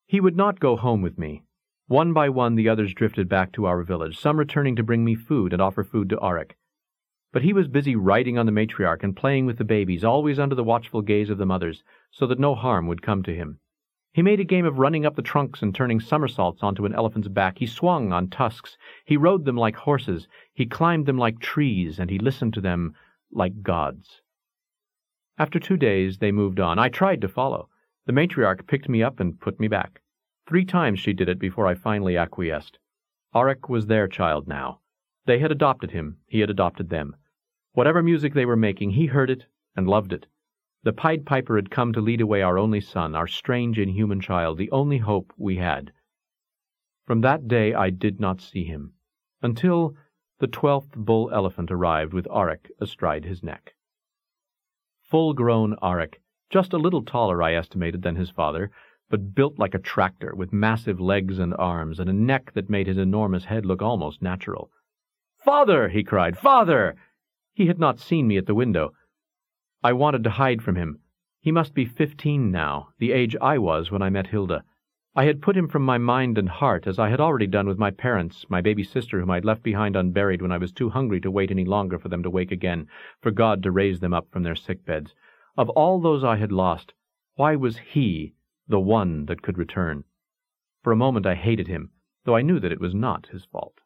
[0.06, 1.44] He would not go home with me.
[1.86, 5.14] One by one the others drifted back to our village, some returning to bring me
[5.14, 6.56] food and offer food to Arek.
[7.32, 10.54] But he was busy writing on the matriarch and playing with the babies, always under
[10.54, 13.60] the watchful gaze of the mothers, so that no harm would come to him.
[14.12, 17.28] He made a game of running up the trunks and turning somersaults onto an elephant's
[17.28, 17.58] back.
[17.58, 18.76] He swung on tusks.
[19.04, 20.26] He rode them like horses.
[20.54, 22.94] He climbed them like trees, and he listened to them
[23.30, 24.22] like gods.
[25.38, 26.78] After two days, they moved on.
[26.78, 27.68] I tried to follow.
[28.06, 30.00] The matriarch picked me up and put me back.
[30.48, 32.78] Three times she did it before I finally acquiesced.
[33.34, 34.80] Arek was their child now.
[35.26, 36.16] They had adopted him.
[36.26, 37.14] He had adopted them.
[37.72, 39.44] Whatever music they were making, he heard it
[39.76, 40.26] and loved it.
[40.84, 44.58] The Pied Piper had come to lead away our only son, our strange inhuman child,
[44.58, 45.92] the only hope we had.
[47.04, 48.94] From that day I did not see him,
[49.42, 49.96] until
[50.38, 53.74] the twelfth bull elephant arrived with Arek astride his neck.
[55.02, 58.70] Full-grown Arek, just a little taller, I estimated, than his father,
[59.10, 62.86] but built like a tractor, with massive legs and arms, and a neck that made
[62.86, 64.70] his enormous head look almost natural.
[65.38, 65.88] Father!
[65.88, 66.38] he cried.
[66.38, 66.94] Father!
[67.52, 68.92] He had not seen me at the window.
[69.82, 70.98] I wanted to hide from him.
[71.40, 74.64] He must be fifteen now, the age I was when I met Hilda.
[75.14, 77.78] I had put him from my mind and heart, as I had already done with
[77.78, 80.90] my parents, my baby sister whom I had left behind unburied when I was too
[80.90, 82.88] hungry to wait any longer for them to wake again,
[83.20, 85.14] for God to raise them up from their sick beds.
[85.56, 86.92] Of all those I had lost,
[87.36, 88.34] why was he
[88.66, 90.04] the one that could return?
[90.82, 91.90] For a moment I hated him,
[92.24, 93.80] though I knew that it was not his fault.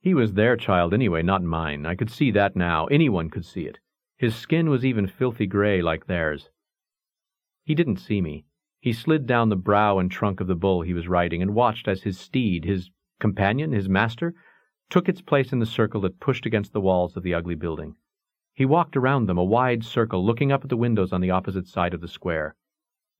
[0.00, 1.86] He was their child anyway, not mine.
[1.86, 2.86] I could see that now.
[2.86, 3.78] Anyone could see it.
[4.18, 6.50] His skin was even filthy gray like theirs.
[7.62, 8.46] He didn't see me.
[8.80, 11.86] He slid down the brow and trunk of the bull he was riding and watched
[11.86, 14.34] as his steed, his companion, his master,
[14.90, 17.94] took its place in the circle that pushed against the walls of the ugly building.
[18.54, 21.68] He walked around them, a wide circle, looking up at the windows on the opposite
[21.68, 22.56] side of the square.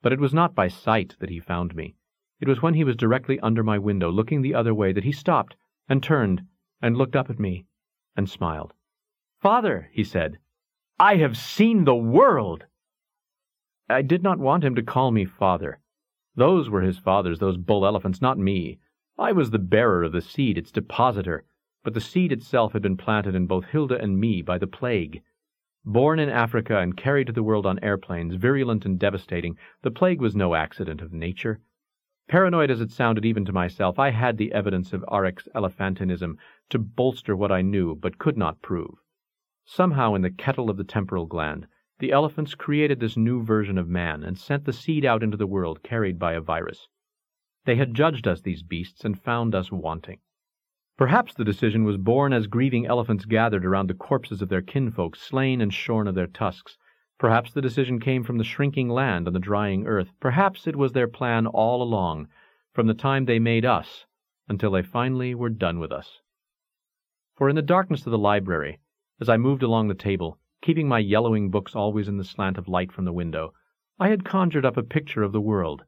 [0.03, 1.95] But it was not by sight that he found me.
[2.41, 5.13] It was when he was directly under my window, looking the other way, that he
[5.13, 5.55] stopped
[5.89, 6.43] and turned
[6.83, 7.67] and looked up at me
[8.17, 8.75] and smiled.
[9.41, 10.39] Father, he said,
[11.01, 12.67] I have seen the world!
[13.89, 15.79] I did not want him to call me father.
[16.35, 18.81] Those were his fathers, those bull elephants, not me.
[19.17, 21.45] I was the bearer of the seed, its depositor,
[21.85, 25.23] but the seed itself had been planted in both Hilda and me by the plague.
[25.85, 30.21] Born in Africa and carried to the world on airplanes, virulent and devastating, the plague
[30.21, 31.61] was no accident of nature.
[32.27, 36.39] Paranoid as it sounded even to myself, I had the evidence of Arek's elephantinism
[36.71, 38.99] to bolster what I knew but could not prove.
[39.71, 41.67] Somehow in the kettle of the temporal gland,
[41.99, 45.47] the elephants created this new version of man and sent the seed out into the
[45.47, 46.89] world carried by a virus.
[47.67, 50.21] They had judged us, these beasts, and found us wanting.
[50.97, 55.15] Perhaps the decision was born as grieving elephants gathered around the corpses of their kinfolk
[55.15, 56.79] slain and shorn of their tusks.
[57.19, 60.15] Perhaps the decision came from the shrinking land and the drying earth.
[60.19, 62.29] Perhaps it was their plan all along,
[62.73, 64.07] from the time they made us
[64.49, 66.23] until they finally were done with us.
[67.37, 68.81] For in the darkness of the library,
[69.21, 72.69] as I moved along the table, keeping my yellowing books always in the slant of
[72.69, 73.53] light from the window,
[73.99, 75.85] I had conjured up a picture of the world.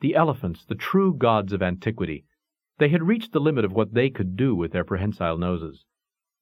[0.00, 2.24] The elephants, the true gods of antiquity,
[2.78, 5.84] they had reached the limit of what they could do with their prehensile noses.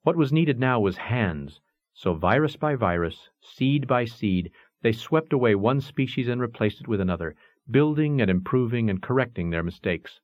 [0.02, 1.60] What was needed now was hands,
[1.92, 6.88] so virus by virus, seed by seed, they swept away one species and replaced it
[6.88, 7.34] with another,
[7.70, 10.20] building and improving and correcting their mistakes.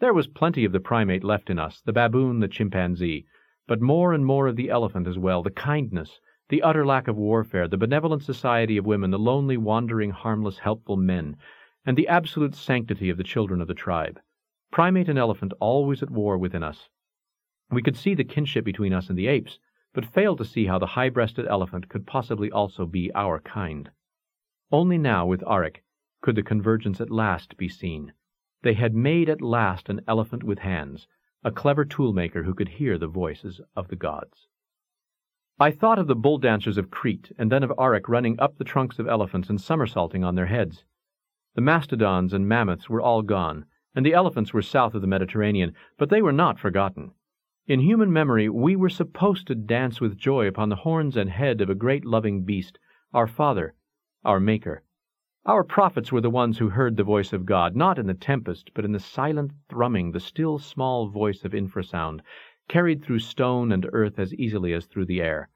[0.00, 3.26] There was plenty of the primate left in us, the baboon, the chimpanzee,
[3.66, 7.16] but more and more of the elephant as well, the kindness, the utter lack of
[7.16, 11.36] warfare, the benevolent society of women, the lonely, wandering, harmless, helpful men,
[11.86, 14.20] and the absolute sanctity of the children of the tribe.
[14.70, 16.88] Primate and elephant always at war within us.
[17.70, 19.58] We could see the kinship between us and the apes,
[19.94, 23.90] but failed to see how the high-breasted elephant could possibly also be our kind.
[24.70, 25.82] Only now, with Arek,
[26.20, 28.12] could the convergence at last be seen.
[28.62, 31.06] They had made at last an elephant with hands,
[31.44, 34.48] a clever toolmaker who could hear the voices of the gods.
[35.60, 38.64] I thought of the bull dancers of Crete, and then of Arek running up the
[38.64, 40.84] trunks of elephants and somersaulting on their heads.
[41.54, 45.74] The mastodons and mammoths were all gone, and the elephants were south of the Mediterranean,
[45.98, 47.12] but they were not forgotten.
[47.66, 51.60] In human memory, we were supposed to dance with joy upon the horns and head
[51.60, 52.78] of a great loving beast,
[53.12, 53.74] our Father,
[54.24, 54.82] our Maker.
[55.46, 58.70] Our prophets were the ones who heard the voice of God, not in the tempest,
[58.72, 62.20] but in the silent thrumming, the still small voice of infrasound,
[62.66, 65.50] carried through stone and earth as easily as through the air.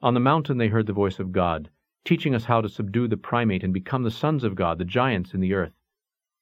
[0.00, 1.70] On the mountain they heard the voice of God,
[2.04, 5.34] teaching us how to subdue the primate and become the sons of God, the giants
[5.34, 5.74] in the earth.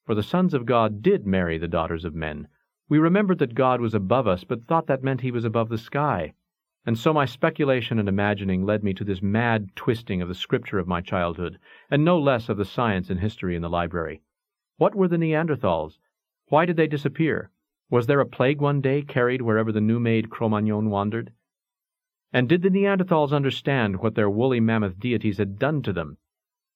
[0.05, 2.49] For the sons of God did marry the daughters of men.
[2.91, 5.79] We remembered that God was above us, but thought that meant he was above the
[5.79, 6.35] sky.
[6.87, 10.79] And so my speculation and imagining led me to this mad twisting of the scripture
[10.79, 11.59] of my childhood,
[11.91, 14.23] and no less of the science and history in the library.
[14.77, 15.99] What were the Neanderthals?
[16.49, 17.51] Why did they disappear?
[17.91, 21.33] Was there a plague one day carried wherever the new-made Cro-Magnon wandered?
[22.33, 26.19] And did the Neanderthals understand what their woolly mammoth deities had done to them?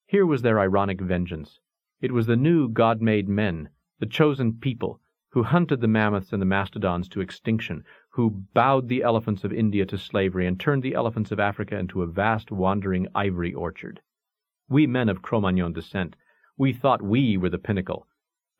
[0.06, 1.58] Here was their ironic vengeance.
[2.00, 5.00] It was the new God-made men, the chosen people,
[5.30, 9.84] who hunted the mammoths and the mastodons to extinction, who bowed the elephants of India
[9.86, 14.00] to slavery and turned the elephants of Africa into a vast wandering ivory orchard.
[14.68, 16.16] We men of Cro-Magnon descent,
[16.56, 18.06] we thought we were the pinnacle.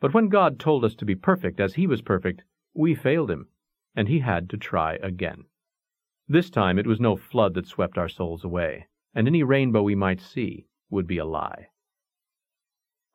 [0.00, 2.44] But when God told us to be perfect as he was perfect,
[2.74, 3.48] we failed him,
[3.96, 5.44] and he had to try again.
[6.28, 9.94] This time it was no flood that swept our souls away, and any rainbow we
[9.94, 11.68] might see would be a lie.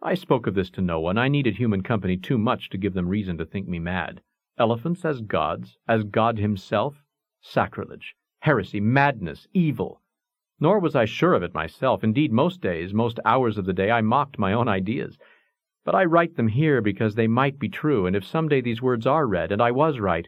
[0.05, 1.17] I spoke of this to no one.
[1.17, 4.19] I needed human company too much to give them reason to think me mad.
[4.57, 7.05] Elephants as gods, as God himself?
[7.39, 10.01] Sacrilege, heresy, madness, evil.
[10.59, 12.03] Nor was I sure of it myself.
[12.03, 15.17] Indeed, most days, most hours of the day, I mocked my own ideas.
[15.85, 18.81] But I write them here because they might be true, and if some day these
[18.81, 20.27] words are read, and I was right,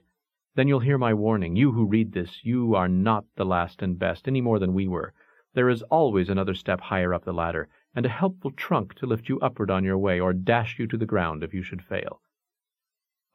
[0.55, 1.57] then you'll hear my warning.
[1.57, 4.87] You who read this, you are not the last and best, any more than we
[4.87, 5.13] were.
[5.53, 9.29] There is always another step higher up the ladder, and a helpful trunk to lift
[9.29, 12.21] you upward on your way, or dash you to the ground if you should fail.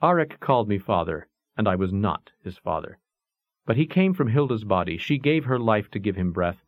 [0.02, 2.98] Arek called me father, and I was not his father.
[3.66, 6.64] But he came from Hilda's body, she gave her life to give him breath,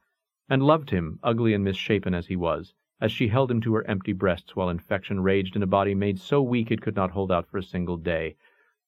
[0.49, 3.86] and loved him, ugly and misshapen as he was, as she held him to her
[3.86, 7.32] empty breasts while infection raged in a body made so weak it could not hold
[7.32, 8.36] out for a single day,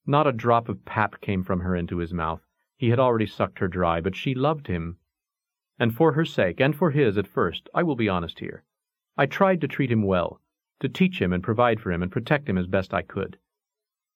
[0.06, 2.42] not a drop of pap came from her into his mouth.
[2.76, 4.98] He had already sucked her dry, but she loved him.
[5.78, 8.64] And for her sake, and for his at first, I will be honest here.
[9.16, 10.40] I tried to treat him well,
[10.80, 13.38] to teach him and provide for him and protect him as best I could.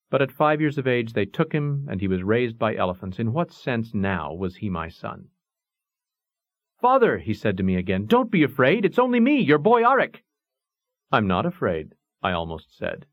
[0.09, 3.19] But at five years of age they took him, and he was raised by elephants.
[3.19, 5.29] In what sense now was he my son?
[6.81, 8.85] Father, he said to me again, don't be afraid.
[8.85, 10.23] It's only me, your boy Arek.
[11.11, 13.05] I'm not afraid, I almost said.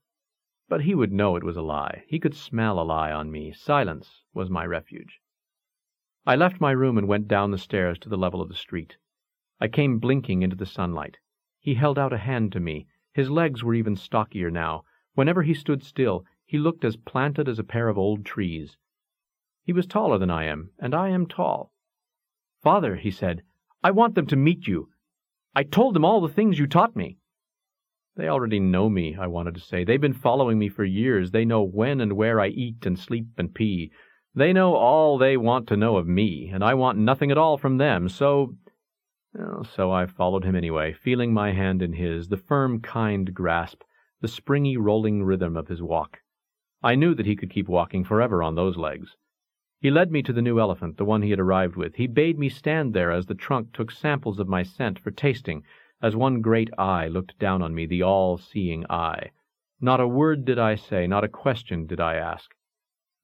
[0.69, 2.05] But he would know it was a lie.
[2.09, 3.53] He could smell a lie on me.
[3.53, 5.21] Silence was my refuge.
[6.27, 8.97] I left my room and went down the stairs to the level of the street.
[9.61, 11.19] I came blinking into the sunlight.
[11.67, 12.87] He held out a hand to me.
[13.13, 14.85] His legs were even stockier now.
[15.15, 18.77] Whenever he stood still, he looked as planted as a pair of old trees.
[19.65, 21.73] He was taller than I am, and I am tall.
[22.63, 23.43] Father, he said,
[23.83, 24.91] I want them to meet you.
[25.57, 27.19] I told them all the things you taught me.
[28.15, 29.83] They already know me, I wanted to say.
[29.83, 31.33] They've been following me for years.
[31.33, 33.91] They know when and where I eat and sleep and pee.
[34.37, 37.59] They know all they want to know of me, and I want nothing at all
[37.59, 38.55] from them, so...
[39.75, 43.83] So I followed him anyway, feeling my hand in his, the firm, kind grasp,
[44.21, 46.21] the springy, rolling rhythm of his walk.
[46.83, 49.17] I knew that he could keep walking forever on those legs.
[49.81, 51.97] He led me to the new elephant, the one he had arrived with.
[51.97, 55.65] He bade me stand there as the trunk took samples of my scent for tasting,
[56.01, 59.33] as one great eye looked down on me, the all-seeing eye.
[59.81, 62.55] Not a word did I say, not a question did I ask,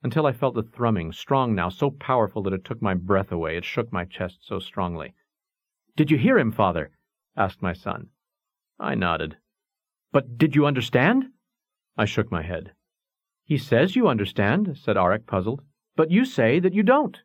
[0.03, 3.57] until I felt the thrumming, strong now, so powerful that it took my breath away,
[3.57, 5.15] it shook my chest so strongly.
[5.97, 6.91] Did you hear him, father?
[7.37, 8.09] asked my son.
[8.79, 9.37] I nodded.
[10.11, 11.31] But did you understand?
[11.97, 12.73] I shook my head.
[13.45, 15.63] He says you understand, said Arek, puzzled,
[15.97, 17.19] but you say that you don't.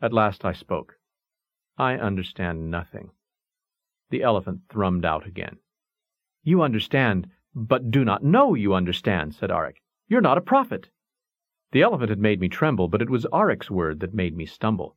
[0.00, 0.98] At last I spoke.
[1.76, 3.10] I understand nothing.
[4.10, 5.58] The elephant thrummed out again.
[6.42, 9.76] You understand, but do not know you understand, said Arek.
[10.08, 10.88] You're not a prophet.
[11.72, 14.96] The elephant had made me tremble, but it was Arek's word that made me stumble.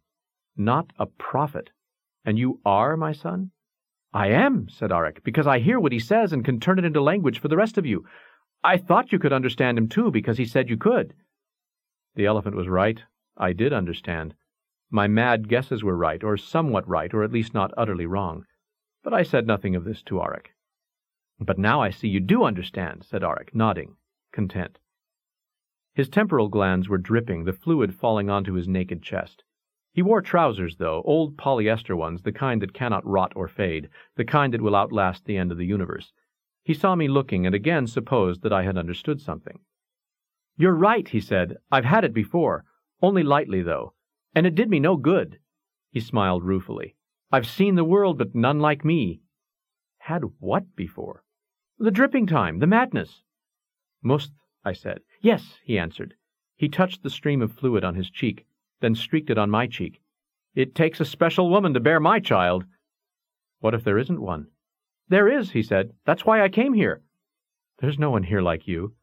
[0.55, 1.71] Not a prophet.
[2.27, 3.51] And you are my son?
[4.13, 6.99] I am, said Arek, because I hear what he says and can turn it into
[6.99, 8.03] language for the rest of you.
[8.61, 11.13] I thought you could understand him too, because he said you could.
[12.15, 13.01] The elephant was right.
[13.37, 14.33] I did understand.
[14.91, 18.43] My mad guesses were right, or somewhat right, or at least not utterly wrong.
[19.05, 20.47] But I said nothing of this to Arek.
[21.39, 23.95] But now I see you do understand, said Arek, nodding,
[24.33, 24.79] content.
[25.93, 29.45] His temporal glands were dripping, the fluid falling onto his naked chest.
[29.97, 34.23] He wore trousers, though, old polyester ones, the kind that cannot rot or fade, the
[34.23, 36.13] kind that will outlast the end of the universe.
[36.63, 39.57] He saw me looking and again supposed that I had understood something.
[40.55, 41.57] You're right, he said.
[41.71, 42.63] I've had it before.
[43.01, 43.95] Only lightly, though.
[44.35, 45.39] And it did me no good.
[45.89, 46.95] He smiled ruefully.
[47.31, 49.21] I've seen the world, but none like me.
[49.97, 51.23] Had what before?
[51.79, 53.23] The dripping time, the madness.
[54.03, 54.29] Musth,
[54.63, 54.99] I said.
[55.21, 56.13] Yes, he answered.
[56.55, 58.45] He touched the stream of fluid on his cheek,
[58.81, 60.01] then streaked it on my cheek.
[60.55, 62.65] It takes a special woman to bear my child.
[63.59, 64.47] What if there isn't one?
[65.09, 65.93] There is, he said.
[66.05, 67.01] That's why I came here.
[67.79, 68.93] There's no one here like you.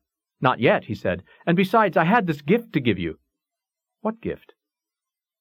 [0.40, 1.22] Not yet, he said.
[1.46, 3.18] And besides, I had this gift to give you.
[4.00, 4.54] What gift?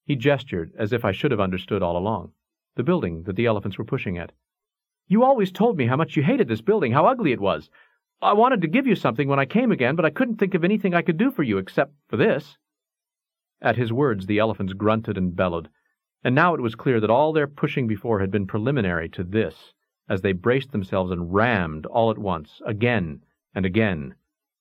[0.06, 2.32] He gestured as if I should have understood all along.
[2.76, 4.32] The building that the elephants were pushing at.
[5.08, 7.70] You always told me how much you hated this building, how ugly it was.
[8.22, 10.64] I wanted to give you something when I came again, but I couldn't think of
[10.64, 12.58] anything I could do for you except for this.
[13.64, 15.70] At his words, the elephants grunted and bellowed,
[16.22, 19.74] and now it was clear that all their pushing before had been preliminary to this,
[20.10, 23.24] as they braced themselves and rammed all at once, again
[23.56, 24.16] and again.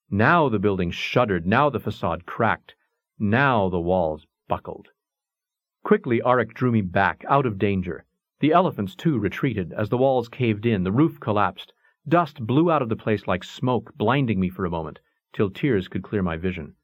[0.09, 2.77] Now the building shuddered, now the facade cracked,
[3.19, 4.91] now the walls buckled.
[5.83, 8.05] Quickly Arek drew me back, out of danger.
[8.39, 11.73] The elephants, too, retreated as the walls caved in, the roof collapsed.
[12.07, 15.01] Dust blew out of the place like smoke, blinding me for a moment,
[15.33, 16.77] till tears could clear my vision.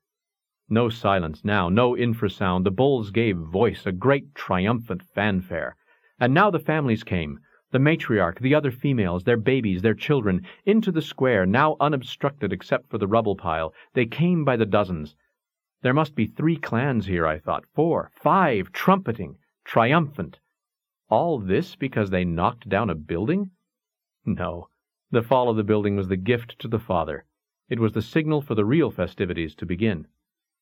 [0.71, 2.65] No silence now, no infrasound.
[2.65, 5.77] The bulls gave voice, a great triumphant fanfare.
[6.21, 7.41] And now the families came,
[7.71, 12.91] the matriarch, the other females, their babies, their children, into the square, now unobstructed except
[12.91, 13.73] for the rubble pile.
[13.95, 15.17] They came by the dozens.
[15.83, 20.39] There must be three clans here, I thought, four, five, trumpeting, triumphant.
[21.09, 23.53] All this because they knocked down a building?
[24.27, 24.69] No,
[25.11, 27.25] the fall of the building was the gift to the father.
[27.69, 30.07] It was the signal for the real festivities to begin.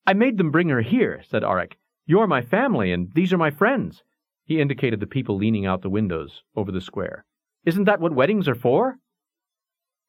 [0.06, 1.72] I made them bring her here, said Arek.
[2.06, 4.04] You're my family, and these are my friends.
[4.44, 7.24] He indicated the people leaning out the windows over the square.
[7.64, 8.98] Isn't that what weddings are for?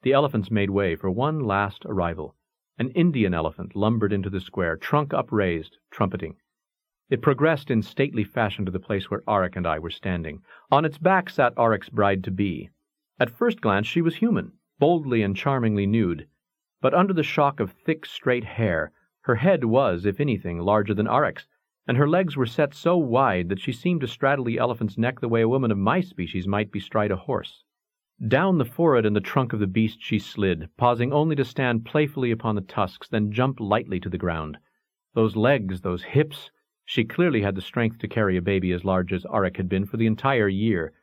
[0.04, 2.36] The elephants made way for one last arrival.
[2.78, 6.36] An Indian elephant lumbered into the square, trunk upraised, trumpeting.
[7.10, 10.44] It progressed in stately fashion to the place where Arek and I were standing.
[10.70, 12.70] On its back sat Arek's bride-to-be.
[13.20, 16.28] At first glance she was human, boldly and charmingly nude,
[16.82, 18.92] but under the shock of thick, straight hair,
[19.28, 21.48] her head was, if anything, larger than Arek's,
[21.86, 25.20] and her legs were set so wide that she seemed to straddle the elephant's neck
[25.20, 27.66] the way a woman of my species might bestride a horse.
[28.26, 31.84] Down the forehead and the trunk of the beast she slid, pausing only to stand
[31.84, 34.60] playfully upon the tusks, then jump lightly to the ground.
[35.14, 36.50] Those legs, those hips,
[36.86, 39.86] she clearly had the strength to carry a baby as large as Arek had been
[39.86, 40.94] for the entire year.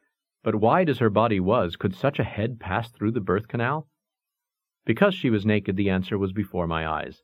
[0.42, 3.86] But wide as her body was, could such a head pass through the birth canal?
[4.86, 7.22] Because she was naked, the answer was before my eyes.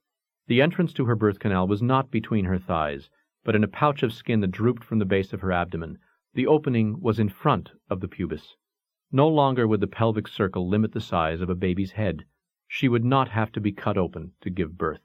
[0.51, 3.09] The entrance to her birth canal was not between her thighs,
[3.45, 5.99] but in a pouch of skin that drooped from the base of her abdomen.
[6.35, 8.57] The opening was in front of the pubis.
[9.13, 12.25] No longer would the pelvic circle limit the size of a baby's head.
[12.67, 15.03] She would not have to be cut open to give birth.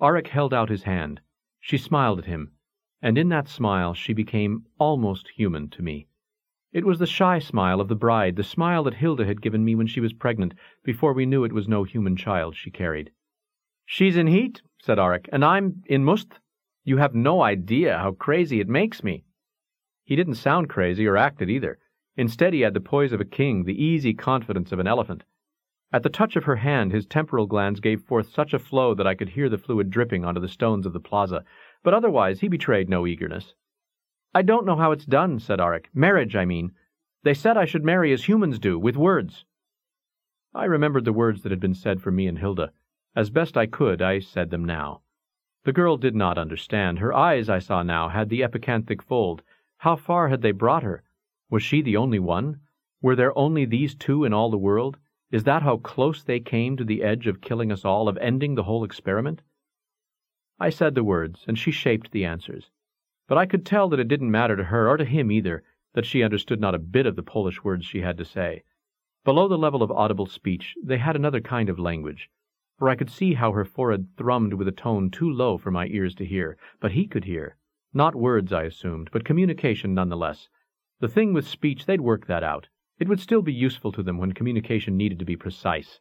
[0.00, 1.20] Arek held out his hand.
[1.60, 2.52] She smiled at him,
[3.02, 6.08] and in that smile she became almost human to me.
[6.72, 9.74] It was the shy smile of the bride, the smile that Hilda had given me
[9.74, 13.12] when she was pregnant, before we knew it was no human child she carried.
[13.90, 16.38] She's in heat, said Arek, and I'm in musth.
[16.84, 19.24] You have no idea how crazy it makes me.
[20.04, 21.78] He didn't sound crazy or acted either.
[22.14, 25.24] Instead, he had the poise of a king, the easy confidence of an elephant.
[25.90, 29.06] At the touch of her hand, his temporal glands gave forth such a flow that
[29.06, 31.42] I could hear the fluid dripping onto the stones of the plaza,
[31.82, 33.54] but otherwise he betrayed no eagerness.
[34.34, 35.86] I don't know how it's done, said Arek.
[35.94, 36.72] Marriage, I mean.
[37.22, 39.46] They said I should marry as humans do, with words.
[40.54, 42.72] I remembered the words that had been said for me and Hilda.
[43.18, 45.00] As best I could, I said them now.
[45.64, 47.00] The girl did not understand.
[47.00, 49.42] Her eyes, I saw now, had the epicanthic fold.
[49.78, 51.02] How far had they brought her?
[51.50, 52.60] Was she the only one?
[53.02, 54.98] Were there only these two in all the world?
[55.32, 58.54] Is that how close they came to the edge of killing us all, of ending
[58.54, 59.42] the whole experiment?
[60.60, 62.70] I said the words, and she shaped the answers.
[63.26, 65.64] But I could tell that it didn't matter to her, or to him either,
[65.94, 68.62] that she understood not a bit of the Polish words she had to say.
[69.24, 72.30] Below the level of audible speech, they had another kind of language,
[72.78, 75.86] for I could see how her forehead thrummed with a tone too low for my
[75.88, 77.56] ears to hear, but he could hear.
[77.92, 80.48] Not words, I assumed, but communication none the less,
[81.00, 82.68] the thing with speech, they'd work that out.
[82.98, 86.00] It would still be useful to them when communication needed to be precise.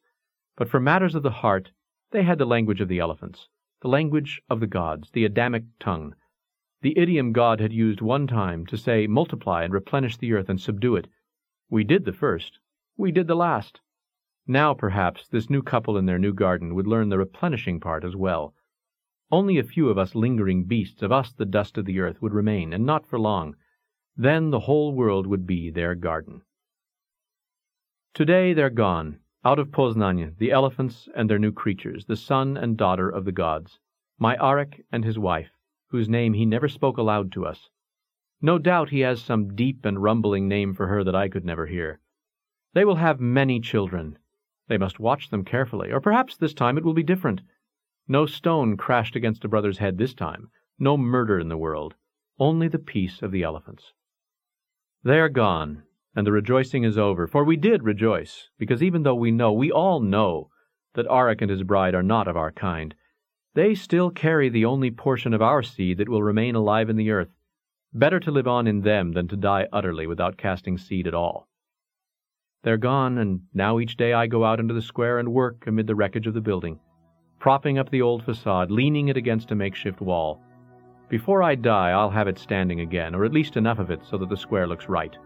[0.55, 1.71] But for matters of the heart,
[2.09, 3.47] they had the language of the elephants,
[3.81, 6.15] the language of the gods, the Adamic tongue.
[6.81, 10.59] The idiom God had used one time to say, multiply and replenish the earth and
[10.59, 11.07] subdue it.
[11.69, 12.57] We did the first.
[12.97, 13.81] We did the last.
[14.49, 18.15] Now, perhaps, this new couple in their new garden would learn the replenishing part as
[18.15, 18.53] well.
[19.29, 22.33] Only a few of us lingering beasts, of us the dust of the earth, would
[22.33, 23.57] remain, and not for long.
[24.15, 26.43] Then the whole world would be their garden.
[28.13, 32.77] Today they're gone, Out of Poznania, the elephants and their new creatures, the son and
[32.77, 33.79] daughter of the gods,
[34.17, 35.51] my Arek and his wife,
[35.89, 37.69] whose name he never spoke aloud to us.
[38.41, 41.65] No doubt he has some deep and rumbling name for her that I could never
[41.65, 41.99] hear.
[42.73, 44.17] They will have many children.
[44.67, 47.41] They must watch them carefully, or perhaps this time it will be different.
[48.07, 51.95] No stone crashed against a brother's head this time, no murder in the world,
[52.39, 53.93] only the peace of the elephants.
[55.03, 55.83] They are gone,
[56.15, 59.71] and the rejoicing is over, for we did rejoice, because even though we know, we
[59.71, 60.49] all know,
[60.95, 62.95] that Arek and his bride are not of our kind,
[63.53, 67.11] they still carry the only portion of our seed that will remain alive in the
[67.11, 67.29] earth.
[67.93, 71.47] Better to live on in them than to die utterly without casting seed at all.
[72.67, 75.87] They're gone, and now each day I go out into the square and work amid
[75.87, 76.77] the wreckage of the building,
[77.39, 80.41] propping up the old facade, leaning it against a makeshift wall.
[81.07, 84.17] Before I die, I'll have it standing again, or at least enough of it so
[84.17, 85.17] that the square looks right.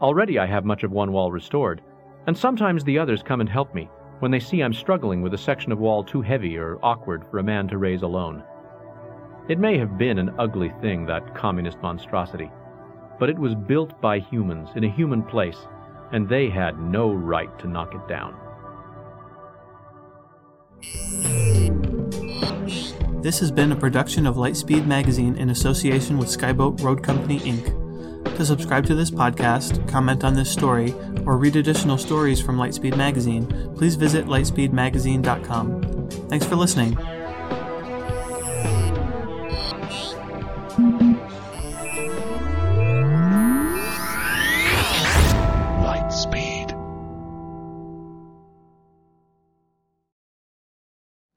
[0.00, 1.82] Already I have much of one wall restored,
[2.26, 3.90] and sometimes the others come and help me
[4.20, 7.40] when they see I'm struggling with a section of wall too heavy or awkward for
[7.40, 8.42] a man to raise alone.
[9.50, 12.50] It may have been an ugly thing, that communist monstrosity,
[13.20, 15.58] but it was built by humans in a human place,
[16.12, 18.34] and they had no right to knock it down.
[23.22, 28.36] This has been a production of Lightspeed Magazine in association with Skyboat Road Company, Inc.
[28.36, 30.94] To subscribe to this podcast, comment on this story,
[31.24, 36.08] or read additional stories from Lightspeed Magazine, please visit lightspeedmagazine.com.
[36.28, 36.96] Thanks for listening.